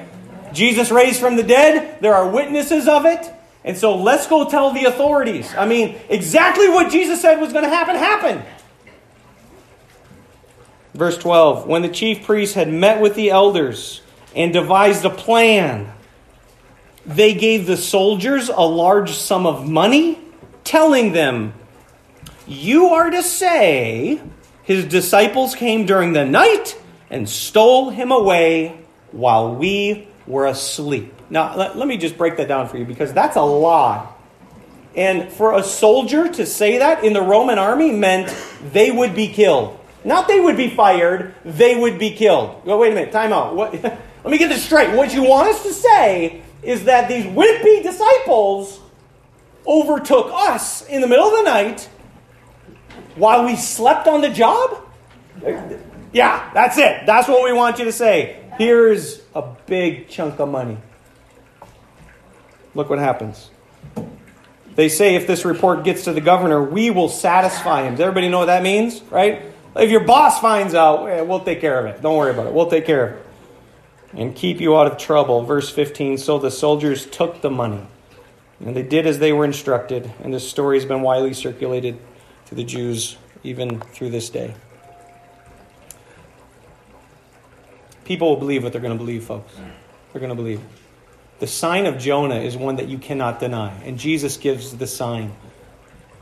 Jesus 0.54 0.92
raised 0.92 1.20
from 1.20 1.36
the 1.36 1.44
dead. 1.44 2.02
There 2.02 2.14
are 2.14 2.30
witnesses 2.30 2.88
of 2.88 3.06
it. 3.06 3.32
And 3.64 3.78
so 3.78 3.98
let's 3.98 4.28
go 4.28 4.50
tell 4.50 4.72
the 4.72 4.86
authorities. 4.86 5.54
I 5.56 5.66
mean, 5.66 5.98
exactly 6.10 6.70
what 6.70 6.92
Jesus 6.92 7.22
said 7.22 7.40
was 7.40 7.52
going 7.52 7.66
to 7.66 7.70
happen 7.70 7.96
happened. 7.96 8.44
Verse 10.94 11.18
12 11.18 11.68
When 11.68 11.82
the 11.82 11.90
chief 11.90 12.26
priests 12.26 12.56
had 12.56 12.72
met 12.72 13.02
with 13.02 13.16
the 13.16 13.30
elders 13.30 14.02
and 14.38 14.54
devised 14.54 15.04
a 15.04 15.10
plan, 15.10 15.92
they 17.06 17.34
gave 17.34 17.66
the 17.66 17.76
soldiers 17.76 18.50
a 18.50 18.62
large 18.62 19.12
sum 19.12 19.48
of 19.48 19.68
money 19.68 20.20
telling 20.64 21.12
them, 21.12 21.54
You 22.46 22.90
are 22.90 23.10
to 23.10 23.24
say, 23.24 24.22
his 24.64 24.86
disciples 24.86 25.56
came 25.56 25.86
during 25.86 26.14
the 26.14 26.24
night 26.24 26.80
and 27.10 27.28
stole 27.28 27.90
him 27.90 28.12
away 28.12 28.80
while 29.12 29.56
we 29.56 30.08
were 30.28 30.46
asleep. 30.46 31.14
Now, 31.30 31.56
let, 31.56 31.76
let 31.76 31.88
me 31.88 31.98
just 31.98 32.18
break 32.18 32.38
that 32.38 32.48
down 32.48 32.68
for 32.68 32.78
you 32.78 32.86
because 32.86 33.14
that's 33.14 33.38
a 33.38 33.42
lie. 33.42 34.08
And 34.96 35.32
for 35.32 35.56
a 35.56 35.64
soldier 35.64 36.28
to 36.34 36.46
say 36.46 36.80
that 36.80 37.04
in 37.04 37.14
the 37.14 37.22
Roman 37.22 37.58
army 37.58 37.92
meant 37.92 38.36
they 38.72 38.92
would 38.92 39.16
be 39.16 39.30
killed. 39.30 39.80
Not 40.04 40.28
they 40.28 40.40
would 40.40 40.58
be 40.58 40.70
fired, 40.70 41.34
they 41.44 41.76
would 41.76 41.98
be 41.98 42.12
killed. 42.12 42.66
Well, 42.66 42.78
wait 42.78 42.92
a 42.92 42.96
minute, 42.96 43.12
time 43.12 43.34
out. 43.34 43.56
What, 43.56 43.74
let 44.28 44.32
me 44.32 44.40
get 44.40 44.50
this 44.50 44.66
straight. 44.66 44.94
What 44.94 45.14
you 45.14 45.24
want 45.24 45.48
us 45.48 45.64
to 45.64 45.72
say 45.72 46.42
is 46.62 46.84
that 46.84 47.08
these 47.08 47.24
wimpy 47.24 47.82
disciples 47.82 48.78
overtook 49.66 50.30
us 50.34 50.86
in 50.86 51.00
the 51.00 51.08
middle 51.08 51.28
of 51.28 51.32
the 51.32 51.44
night 51.44 51.88
while 53.16 53.46
we 53.46 53.56
slept 53.56 54.06
on 54.06 54.20
the 54.20 54.30
job? 54.30 54.86
Yeah, 56.12 56.52
that's 56.54 56.78
it. 56.78 57.06
That's 57.06 57.30
what 57.30 57.42
we 57.42 57.54
want 57.54 57.80
you 57.80 57.86
to 57.86 57.92
say. 57.94 58.44
Here's 58.58 59.22
a 59.34 59.44
big 59.66 60.10
chunk 60.10 60.42
of 60.42 60.50
money. 60.50 60.78
Look 62.76 62.90
what 62.90 63.00
happens. 63.00 63.50
They 64.76 64.90
say 64.90 65.16
if 65.16 65.26
this 65.26 65.46
report 65.46 65.86
gets 65.86 66.04
to 66.04 66.12
the 66.12 66.20
governor, 66.20 66.62
we 66.62 66.92
will 66.92 67.08
satisfy 67.08 67.84
him. 67.84 67.94
Does 67.94 68.02
everybody 68.02 68.28
know 68.28 68.40
what 68.40 68.48
that 68.48 68.62
means? 68.62 69.02
Right? 69.04 69.44
If 69.78 69.90
your 69.90 70.04
boss 70.04 70.42
finds 70.42 70.74
out, 70.74 71.06
eh, 71.06 71.22
we'll 71.22 71.46
take 71.46 71.62
care 71.62 71.80
of 71.80 71.86
it. 71.86 72.02
Don't 72.02 72.18
worry 72.18 72.32
about 72.32 72.48
it. 72.48 72.52
We'll 72.52 72.70
take 72.70 72.86
care 72.86 73.08
of 73.08 73.14
it. 73.14 73.27
And 74.14 74.36
keep 74.36 74.62
you 74.62 74.78
out 74.78 74.88
of 74.88 74.98
trouble. 74.98 75.44
Verse 75.44 75.70
15 75.70 76.18
So 76.18 76.40
the 76.40 76.52
soldiers 76.52 77.06
took 77.06 77.42
the 77.42 77.50
money 77.50 77.86
and 78.64 78.76
they 78.76 78.84
did 78.84 79.06
as 79.06 79.20
they 79.20 79.32
were 79.32 79.46
instructed, 79.46 80.12
and 80.24 80.34
this 80.34 80.50
story 80.50 80.78
has 80.78 80.86
been 80.86 81.02
widely 81.02 81.34
circulated 81.34 82.00
to 82.48 82.56
the 82.56 82.64
Jews 82.64 83.18
even 83.44 83.80
through 83.80 84.10
this 84.10 84.30
day. 84.30 84.56
People 88.04 88.30
will 88.30 88.38
believe 88.38 88.64
what 88.64 88.72
they're 88.72 88.82
going 88.82 88.98
to 88.98 89.04
believe, 89.04 89.26
folks. 89.26 89.54
They're 90.12 90.22
going 90.22 90.30
to 90.30 90.36
believe. 90.36 90.62
The 91.40 91.48
sign 91.48 91.86
of 91.86 92.00
Jonah 92.00 92.40
is 92.40 92.58
one 92.58 92.78
that 92.78 92.88
you 92.88 92.98
cannot 92.98 93.40
deny, 93.40 93.74
and 93.84 94.00
Jesus 94.00 94.38
gives 94.38 94.76
the 94.76 94.88
sign 94.88 95.34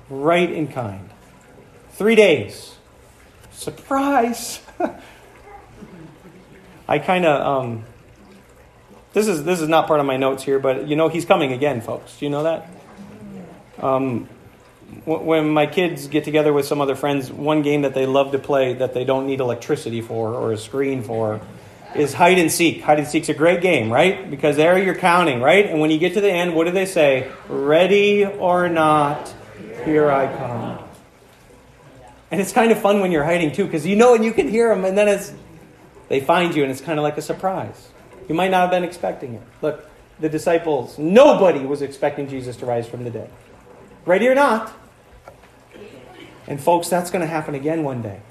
right 0.09 0.51
in 0.51 0.67
kind. 0.67 1.09
Three 1.91 2.15
days. 2.15 2.75
Surprise! 3.51 4.59
I 6.87 6.99
kind 6.99 7.25
of 7.25 7.41
um, 7.41 7.83
this 9.13 9.27
is 9.27 9.43
this 9.43 9.61
is 9.61 9.69
not 9.69 9.87
part 9.87 9.99
of 9.99 10.05
my 10.05 10.17
notes 10.17 10.43
here, 10.43 10.59
but 10.59 10.87
you 10.87 10.95
know 10.95 11.07
he's 11.07 11.25
coming 11.25 11.53
again, 11.53 11.81
folks. 11.81 12.17
Do 12.17 12.25
you 12.25 12.31
know 12.31 12.43
that? 12.43 12.69
Um, 13.79 14.29
when 15.05 15.49
my 15.49 15.67
kids 15.67 16.07
get 16.07 16.23
together 16.23 16.53
with 16.53 16.65
some 16.65 16.81
other 16.81 16.95
friends, 16.95 17.31
one 17.31 17.61
game 17.61 17.81
that 17.83 17.93
they 17.93 18.05
love 18.05 18.31
to 18.31 18.39
play 18.39 18.73
that 18.73 18.93
they 18.93 19.03
don't 19.03 19.27
need 19.27 19.39
electricity 19.39 20.01
for 20.01 20.33
or 20.33 20.51
a 20.51 20.57
screen 20.57 21.03
for 21.03 21.41
is 21.95 22.13
hide 22.13 22.37
and 22.37 22.51
seek. 22.51 22.81
Hide 22.81 22.99
and 22.99 23.07
seek's 23.07 23.29
a 23.29 23.33
great 23.33 23.61
game, 23.61 23.91
right? 23.91 24.29
Because 24.29 24.57
there 24.57 24.77
you're 24.77 24.95
counting, 24.95 25.41
right? 25.41 25.65
And 25.65 25.79
when 25.79 25.91
you 25.91 25.97
get 25.97 26.13
to 26.15 26.21
the 26.21 26.31
end, 26.31 26.55
what 26.55 26.65
do 26.65 26.71
they 26.71 26.85
say? 26.85 27.31
Ready 27.47 28.25
or 28.25 28.67
not, 28.67 29.33
here 29.85 30.11
I 30.11 30.35
come. 30.35 30.79
And 32.31 32.41
it's 32.41 32.51
kind 32.51 32.71
of 32.71 32.79
fun 32.79 32.99
when 32.99 33.11
you're 33.11 33.23
hiding 33.23 33.53
too, 33.53 33.65
because 33.65 33.85
you 33.85 33.95
know 33.95 34.13
and 34.13 34.25
you 34.25 34.33
can 34.33 34.49
hear 34.49 34.69
them, 34.69 34.83
and 34.83 34.97
then 34.97 35.07
it's 35.07 35.33
they 36.07 36.19
find 36.19 36.55
you, 36.55 36.63
and 36.63 36.71
it's 36.71 36.81
kind 36.81 36.99
of 36.99 37.03
like 37.03 37.17
a 37.17 37.21
surprise. 37.21 37.89
You 38.27 38.35
might 38.35 38.51
not 38.51 38.61
have 38.61 38.71
been 38.71 38.83
expecting 38.83 39.35
it. 39.35 39.41
Look, 39.61 39.87
the 40.19 40.29
disciples, 40.29 40.97
nobody 40.97 41.65
was 41.65 41.81
expecting 41.81 42.27
Jesus 42.27 42.55
to 42.57 42.65
rise 42.65 42.87
from 42.87 43.03
the 43.03 43.09
dead. 43.09 43.29
Ready 44.05 44.27
or 44.27 44.35
not. 44.35 44.73
And 46.47 46.61
folks, 46.61 46.89
that's 46.89 47.09
going 47.09 47.21
to 47.21 47.27
happen 47.27 47.55
again 47.55 47.83
one 47.83 48.01
day. 48.01 48.21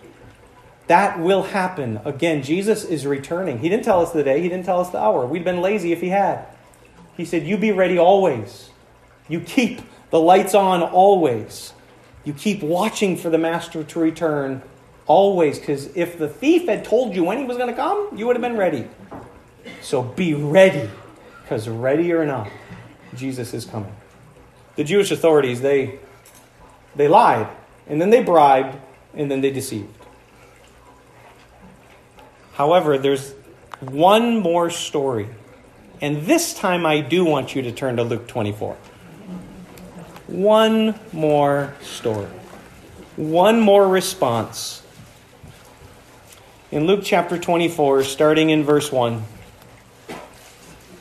That 0.87 1.18
will 1.18 1.42
happen. 1.42 2.00
Again, 2.04 2.42
Jesus 2.42 2.84
is 2.84 3.06
returning. 3.06 3.58
He 3.58 3.68
didn't 3.68 3.84
tell 3.84 4.00
us 4.00 4.12
the 4.12 4.22
day, 4.22 4.40
He 4.40 4.48
didn't 4.48 4.66
tell 4.66 4.80
us 4.80 4.90
the 4.90 4.98
hour. 4.98 5.26
We'd 5.26 5.44
been 5.44 5.60
lazy 5.60 5.92
if 5.92 6.00
He 6.00 6.10
had. 6.10 6.46
He 7.16 7.24
said, 7.24 7.46
You 7.46 7.56
be 7.56 7.72
ready 7.72 7.98
always. 7.98 8.70
You 9.28 9.40
keep 9.40 9.80
the 10.10 10.20
lights 10.20 10.54
on 10.54 10.82
always. 10.82 11.72
You 12.24 12.32
keep 12.32 12.62
watching 12.62 13.16
for 13.16 13.30
the 13.30 13.38
Master 13.38 13.82
to 13.82 14.00
return 14.00 14.62
always, 15.06 15.58
because 15.58 15.94
if 15.96 16.18
the 16.18 16.28
thief 16.28 16.66
had 16.66 16.84
told 16.84 17.14
you 17.14 17.24
when 17.24 17.38
he 17.38 17.44
was 17.44 17.56
going 17.56 17.68
to 17.68 17.76
come, 17.76 18.16
you 18.16 18.26
would 18.26 18.36
have 18.36 18.42
been 18.42 18.56
ready. 18.56 18.88
So 19.80 20.02
be 20.02 20.34
ready, 20.34 20.90
because 21.42 21.68
ready 21.68 22.12
or 22.12 22.24
not, 22.24 22.50
Jesus 23.14 23.54
is 23.54 23.64
coming. 23.64 23.94
The 24.76 24.84
Jewish 24.84 25.10
authorities, 25.10 25.60
they, 25.60 25.98
they 26.96 27.08
lied, 27.08 27.48
and 27.86 28.00
then 28.00 28.10
they 28.10 28.22
bribed, 28.22 28.78
and 29.14 29.30
then 29.30 29.40
they 29.40 29.50
deceived. 29.50 29.92
However, 32.54 32.98
there's 32.98 33.34
one 33.80 34.38
more 34.38 34.70
story. 34.70 35.28
And 36.00 36.22
this 36.22 36.54
time 36.54 36.86
I 36.86 37.00
do 37.00 37.24
want 37.24 37.54
you 37.54 37.62
to 37.62 37.72
turn 37.72 37.96
to 37.96 38.04
Luke 38.04 38.26
24. 38.26 38.76
One 40.26 40.98
more 41.12 41.74
story. 41.82 42.28
One 43.16 43.60
more 43.60 43.88
response. 43.88 44.83
In 46.74 46.88
Luke 46.88 47.02
chapter 47.04 47.38
24, 47.38 48.02
starting 48.02 48.50
in 48.50 48.64
verse 48.64 48.90
1, 48.90 49.22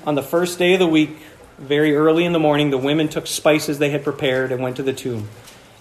on 0.06 0.14
the 0.14 0.22
first 0.22 0.60
day 0.60 0.74
of 0.74 0.80
the 0.80 0.86
week, 0.86 1.18
very 1.58 1.96
early 1.96 2.26
in 2.26 2.32
the 2.32 2.38
morning, 2.38 2.70
the 2.70 2.78
women 2.78 3.08
took 3.08 3.26
spices 3.26 3.80
they 3.80 3.90
had 3.90 4.04
prepared 4.04 4.52
and 4.52 4.62
went 4.62 4.76
to 4.76 4.84
the 4.84 4.94
tomb. 4.94 5.30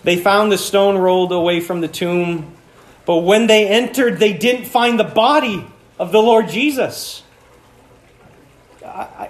They 0.03 0.17
found 0.17 0.51
the 0.51 0.57
stone 0.57 0.97
rolled 0.97 1.31
away 1.31 1.61
from 1.61 1.83
the 1.83 1.89
tomb 1.89 2.55
but 3.05 3.19
when 3.19 3.49
they 3.49 3.69
entered, 3.69 4.19
they 4.19 4.33
didn't 4.33 4.65
find 4.65 4.99
the 4.99 5.05
body 5.05 5.67
of 5.99 6.11
the 6.11 6.23
Lord 6.23 6.49
Jesus. 6.49 7.23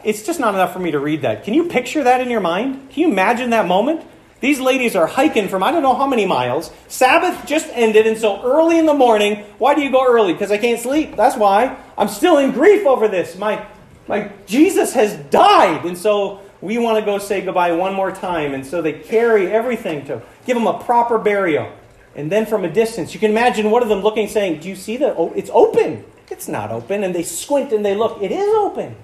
It's 0.05 0.23
just 0.23 0.39
not 0.39 0.55
enough 0.55 0.73
for 0.73 0.79
me 0.79 0.93
to 0.93 1.01
read 1.01 1.23
that. 1.23 1.43
Can 1.43 1.55
you 1.55 1.65
picture 1.65 2.05
that 2.05 2.21
in 2.21 2.31
your 2.31 2.41
mind? 2.41 2.91
Can 2.91 3.03
you 3.03 3.11
imagine 3.11 3.51
that 3.51 3.67
moment? 3.67 4.05
These 4.43 4.59
ladies 4.59 4.97
are 4.97 5.07
hiking 5.07 5.49
from 5.49 5.63
I 5.63 5.71
don't 5.71 5.85
know 5.85 5.95
how 5.95 6.09
many 6.09 6.27
miles. 6.27 6.73
Sabbath 6.89 7.47
just 7.47 7.69
ended, 7.73 8.09
and 8.09 8.19
so 8.19 8.43
early 8.43 8.77
in 8.77 8.87
the 8.87 8.93
morning, 8.93 9.45
why 9.59 9.75
do 9.75 9.83
you 9.83 9.91
go 9.91 10.05
early? 10.05 10.33
Because 10.33 10.51
I 10.51 10.59
can't 10.59 10.81
sleep. 10.81 11.15
That's 11.15 11.37
why. 11.37 11.77
I'm 11.97 12.09
still 12.09 12.39
in 12.39 12.51
grief 12.51 12.85
over 12.85 13.07
this. 13.07 13.39
My, 13.39 13.65
my 14.09 14.33
Jesus 14.47 14.95
has 14.95 15.15
died, 15.31 15.85
and 15.85 15.97
so 15.97 16.41
we 16.61 16.77
want 16.77 16.99
to 16.99 17.05
go 17.05 17.19
say 17.19 17.41
goodbye 17.41 17.71
one 17.71 17.95
more 17.95 18.11
time. 18.11 18.53
And 18.53 18.67
so 18.67 18.83
they 18.83 18.95
carry 18.95 19.47
everything 19.47 20.05
to 20.07 20.21
give 20.45 20.57
him 20.57 20.67
a 20.67 20.77
proper 20.77 21.19
burial. 21.19 21.73
And 22.17 22.31
then 22.31 22.45
from 22.45 22.65
a 22.65 22.69
distance, 22.69 23.15
you 23.15 23.21
can 23.21 23.31
imagine 23.31 23.71
one 23.71 23.85
of 23.85 23.89
them 23.89 24.01
looking, 24.01 24.27
saying, 24.27 24.61
Do 24.61 24.69
you 24.69 24.77
see 24.77 24.97
that? 24.99 25.15
Oh, 25.17 25.33
it's 25.37 25.51
open. 25.55 26.05
It's 26.31 26.49
not 26.49 26.73
open. 26.73 27.05
And 27.05 27.15
they 27.15 27.23
squint 27.23 27.73
and 27.73 27.87
they 27.87 27.95
look. 27.95 28.21
It 28.21 28.33
is 28.33 28.55
open. 28.57 28.97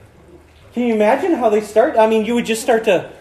Can 0.73 0.83
you 0.83 0.95
imagine 0.95 1.35
how 1.35 1.49
they 1.49 1.61
start? 1.61 1.97
I 1.97 2.09
mean, 2.09 2.25
you 2.25 2.35
would 2.35 2.47
just 2.47 2.63
start 2.63 2.85
to, 2.85 3.13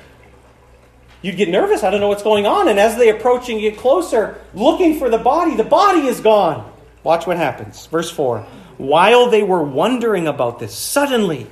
you'd 1.28 1.36
get 1.36 1.50
nervous. 1.50 1.84
I 1.84 1.92
don't 1.92 2.00
know 2.00 2.08
what's 2.08 2.24
going 2.24 2.46
on. 2.46 2.70
And 2.70 2.80
as 2.80 2.96
they 2.96 3.10
approach 3.10 3.50
and 3.50 3.60
get 3.60 3.78
closer, 3.78 4.40
looking 4.54 4.98
for 4.98 5.10
the 5.10 5.18
body, 5.18 5.56
the 5.56 5.66
body 5.66 6.08
is 6.08 6.22
gone. 6.22 6.72
Watch 7.04 7.28
what 7.28 7.36
happens. 7.36 7.86
Verse 7.88 8.10
4. 8.10 8.40
While 8.78 9.30
they 9.30 9.44
were 9.44 9.62
wondering 9.62 10.26
about 10.26 10.60
this, 10.60 10.74
suddenly 10.74 11.48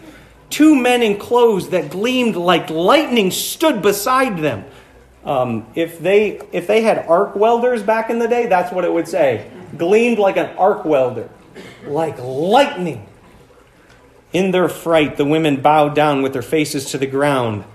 two 0.50 0.76
men 0.76 1.04
in 1.04 1.18
clothes 1.18 1.70
that 1.70 1.92
gleamed 1.92 2.38
like 2.38 2.70
lightning 2.70 3.32
stood 3.32 3.82
beside 3.82 4.38
them. 4.38 4.64
Um, 5.26 5.68
if 5.76 6.00
they 6.00 6.40
if 6.54 6.68
they 6.68 6.82
had 6.82 7.00
arc 7.08 7.36
welders 7.36 7.84
back 7.84 8.10
in 8.10 8.20
the 8.20 8.28
day, 8.28 8.46
that's 8.46 8.72
what 8.72 8.86
it 8.86 8.94
would 8.94 9.08
say. 9.10 9.50
Gleamed 9.76 10.20
like 10.20 10.38
an 10.38 10.56
arc 10.56 10.86
welder, 10.86 11.30
like 11.86 12.18
lightning. 12.20 13.06
In 14.32 14.52
their 14.52 14.70
fright, 14.70 15.18
the 15.18 15.26
women 15.26 15.62
bowed 15.62 15.96
down 15.96 16.22
with 16.22 16.32
their 16.32 16.44
faces 16.44 16.92
to 16.92 16.98
the 16.98 17.08
ground. 17.08 17.66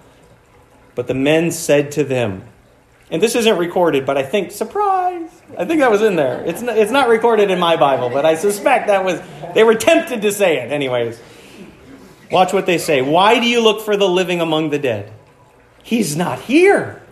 But 0.94 1.07
the 1.07 1.14
men 1.14 1.50
said 1.50 1.92
to 1.92 2.05
them, 2.05 2.44
and 3.11 3.20
this 3.20 3.35
isn't 3.35 3.59
recorded, 3.59 4.07
but 4.07 4.16
I 4.16 4.22
think 4.22 4.53
surprise. 4.53 5.31
I 5.59 5.64
think 5.64 5.81
that 5.81 5.90
was 5.90 6.03
in 6.03 6.14
there. 6.14 6.44
It's 6.44 6.62
not, 6.62 6.79
it's 6.79 6.92
not 6.92 7.09
recorded 7.09 7.50
in 7.50 7.59
my 7.59 7.76
Bible, 7.76 8.09
but 8.09 8.24
I 8.24 8.37
suspect 8.37 8.87
that 8.87 9.05
was 9.05 9.20
they 9.55 9.64
were 9.64 9.74
tempted 9.74 10.22
to 10.22 10.33
say 10.33 10.59
it. 10.59 10.70
Anyways, 10.70 11.20
watch 12.31 12.53
what 12.53 12.66
they 12.66 12.79
say. 12.79 13.03
Why 13.03 13.40
do 13.40 13.46
you 13.46 13.61
look 13.61 13.81
for 13.81 13.96
the 13.96 14.09
living 14.09 14.40
among 14.40 14.70
the 14.70 14.79
dead? 14.79 15.12
He's 15.83 16.16
not 16.16 16.40
here. 16.40 17.03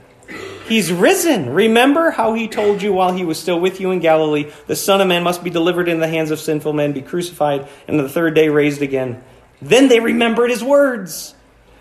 He's 0.69 0.93
risen. 0.93 1.51
Remember 1.51 2.11
how 2.11 2.35
he 2.35 2.47
told 2.47 2.83
you 2.83 2.93
while 2.93 3.13
he 3.13 3.25
was 3.25 3.41
still 3.41 3.59
with 3.59 3.81
you 3.81 3.91
in 3.91 4.01
Galilee 4.01 4.53
the 4.67 4.77
Son 4.77 5.01
of 5.01 5.09
Man 5.09 5.23
must 5.23 5.43
be 5.43 5.51
delivered 5.51 5.89
in 5.89 5.99
the 5.99 6.07
hands 6.07 6.31
of 6.31 6.39
sinful 6.39 6.75
men, 6.75 6.93
be 6.93 7.03
crucified, 7.03 7.67
and 7.89 7.99
the 7.99 8.09
third 8.09 8.35
day 8.35 8.51
raised 8.51 8.83
again. 8.83 9.23
Then 9.61 9.89
they 9.89 9.99
remembered 9.99 10.51
his 10.51 10.63
words. 10.63 11.35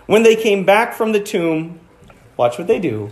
When 0.08 0.24
they 0.24 0.38
came 0.38 0.64
back 0.64 0.94
from 0.94 1.12
the 1.12 1.20
tomb, 1.20 1.82
watch 2.38 2.58
what 2.58 2.68
they 2.68 2.80
do. 2.80 3.12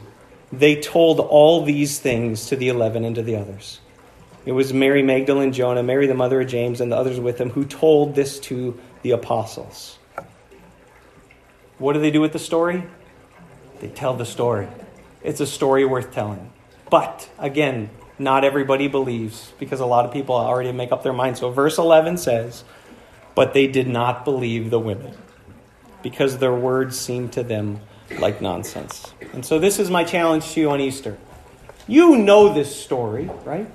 They 0.51 0.79
told 0.79 1.19
all 1.19 1.65
these 1.65 1.99
things 1.99 2.47
to 2.47 2.55
the 2.55 2.69
eleven 2.69 3.03
and 3.03 3.15
to 3.15 3.23
the 3.23 3.35
others. 3.35 3.79
It 4.45 4.51
was 4.51 4.71
Mary 4.71 5.01
Magdalene, 5.01 5.51
Joanna, 5.51 5.81
Mary 5.81 6.05
the 6.05 6.13
mother 6.13 6.39
of 6.41 6.47
James, 6.47 6.79
and 6.79 6.91
the 6.91 6.95
others 6.95 7.19
with 7.19 7.37
them 7.37 7.49
who 7.49 7.65
told 7.65 8.13
this 8.13 8.39
to 8.41 8.79
the 9.01 9.11
apostles. 9.11 9.97
What 11.79 11.93
do 11.93 11.99
they 11.99 12.11
do 12.11 12.21
with 12.21 12.31
the 12.31 12.39
story? 12.39 12.83
They 13.79 13.89
tell 13.89 14.15
the 14.15 14.25
story 14.25 14.67
it's 15.23 15.39
a 15.39 15.47
story 15.47 15.83
worth 15.85 16.13
telling. 16.13 16.51
But 16.89 17.27
again, 17.39 17.89
not 18.19 18.43
everybody 18.43 18.87
believes 18.87 19.51
because 19.59 19.79
a 19.79 19.85
lot 19.85 20.05
of 20.05 20.13
people 20.13 20.35
already 20.35 20.71
make 20.71 20.91
up 20.91 21.01
their 21.01 21.13
mind. 21.13 21.37
So 21.37 21.49
verse 21.49 21.79
11 21.79 22.17
says, 22.17 22.63
But 23.33 23.53
they 23.53 23.65
did 23.65 23.87
not 23.87 24.23
believe 24.23 24.69
the 24.69 24.79
women 24.79 25.17
because 26.03 26.37
their 26.37 26.53
words 26.53 26.97
seemed 26.97 27.33
to 27.33 27.43
them 27.43 27.81
like 28.19 28.41
nonsense. 28.41 29.13
And 29.33 29.45
so 29.45 29.59
this 29.59 29.79
is 29.79 29.89
my 29.89 30.03
challenge 30.03 30.51
to 30.51 30.61
you 30.61 30.69
on 30.71 30.81
Easter. 30.81 31.17
You 31.87 32.17
know 32.17 32.53
this 32.53 32.75
story, 32.75 33.29
right? 33.43 33.69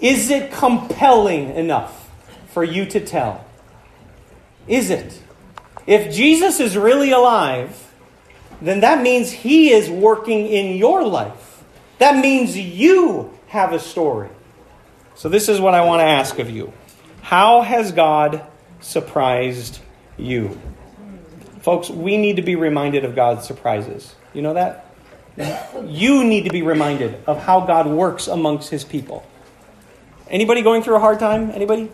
Is 0.00 0.30
it 0.30 0.52
compelling 0.52 1.50
enough 1.50 2.10
for 2.48 2.62
you 2.62 2.86
to 2.86 3.00
tell? 3.00 3.44
Is 4.66 4.90
it? 4.90 5.22
If 5.86 6.14
Jesus 6.14 6.60
is 6.60 6.76
really 6.76 7.12
alive, 7.12 7.92
then 8.60 8.80
that 8.80 9.02
means 9.02 9.30
He 9.30 9.70
is 9.70 9.88
working 9.88 10.46
in 10.46 10.76
your 10.76 11.06
life. 11.06 11.64
That 11.98 12.20
means 12.20 12.56
you 12.56 13.32
have 13.48 13.72
a 13.72 13.78
story. 13.78 14.28
So, 15.14 15.28
this 15.28 15.48
is 15.48 15.60
what 15.60 15.72
I 15.74 15.82
want 15.84 16.00
to 16.00 16.04
ask 16.04 16.38
of 16.38 16.50
you 16.50 16.72
How 17.22 17.62
has 17.62 17.92
God 17.92 18.44
surprised 18.80 19.80
you? 20.16 20.60
Folks, 21.66 21.90
we 21.90 22.16
need 22.16 22.36
to 22.36 22.42
be 22.42 22.54
reminded 22.54 23.04
of 23.04 23.16
God's 23.16 23.44
surprises. 23.44 24.14
You 24.32 24.40
know 24.40 24.54
that? 24.54 24.86
You 25.84 26.22
need 26.22 26.44
to 26.44 26.50
be 26.50 26.62
reminded 26.62 27.18
of 27.26 27.42
how 27.42 27.62
God 27.62 27.88
works 27.88 28.28
amongst 28.28 28.70
his 28.70 28.84
people. 28.84 29.26
Anybody 30.30 30.62
going 30.62 30.84
through 30.84 30.94
a 30.94 31.00
hard 31.00 31.18
time? 31.18 31.50
Anybody? 31.50 31.90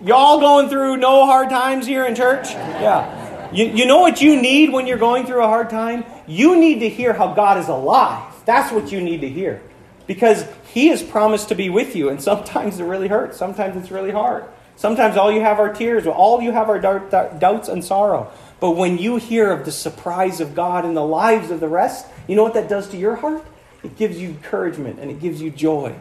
Y'all 0.00 0.40
going 0.40 0.70
through 0.70 0.96
no 0.96 1.26
hard 1.26 1.50
times 1.50 1.86
here 1.86 2.06
in 2.06 2.14
church? 2.14 2.52
Yeah. 2.52 3.52
You, 3.52 3.66
you 3.66 3.84
know 3.84 4.00
what 4.00 4.22
you 4.22 4.40
need 4.40 4.72
when 4.72 4.86
you're 4.86 4.96
going 4.96 5.26
through 5.26 5.44
a 5.44 5.46
hard 5.46 5.68
time? 5.68 6.06
You 6.26 6.58
need 6.58 6.78
to 6.78 6.88
hear 6.88 7.12
how 7.12 7.34
God 7.34 7.58
is 7.58 7.68
alive. 7.68 8.32
That's 8.46 8.72
what 8.72 8.90
you 8.90 9.02
need 9.02 9.20
to 9.20 9.28
hear. 9.28 9.60
Because 10.06 10.46
He 10.72 10.86
has 10.88 11.02
promised 11.02 11.50
to 11.50 11.54
be 11.54 11.68
with 11.68 11.96
you, 11.96 12.08
and 12.08 12.22
sometimes 12.22 12.80
it 12.80 12.84
really 12.84 13.08
hurts. 13.08 13.36
Sometimes 13.36 13.76
it's 13.76 13.90
really 13.90 14.10
hard. 14.10 14.46
Sometimes 14.76 15.16
all 15.16 15.32
you 15.32 15.40
have 15.40 15.58
are 15.58 15.72
tears, 15.72 16.06
all 16.06 16.40
you 16.40 16.52
have 16.52 16.68
are 16.68 16.78
doubts 16.78 17.68
and 17.68 17.84
sorrow. 17.84 18.30
But 18.60 18.72
when 18.72 18.98
you 18.98 19.16
hear 19.16 19.50
of 19.50 19.64
the 19.64 19.72
surprise 19.72 20.40
of 20.40 20.54
God 20.54 20.84
in 20.84 20.94
the 20.94 21.04
lives 21.04 21.50
of 21.50 21.58
the 21.58 21.68
rest, 21.68 22.06
you 22.28 22.36
know 22.36 22.44
what 22.44 22.54
that 22.54 22.68
does 22.68 22.88
to 22.90 22.96
your 22.96 23.16
heart? 23.16 23.44
It 23.82 23.96
gives 23.96 24.20
you 24.20 24.28
encouragement 24.28 25.00
and 25.00 25.10
it 25.10 25.18
gives 25.18 25.42
you 25.42 25.50
joy. 25.50 25.90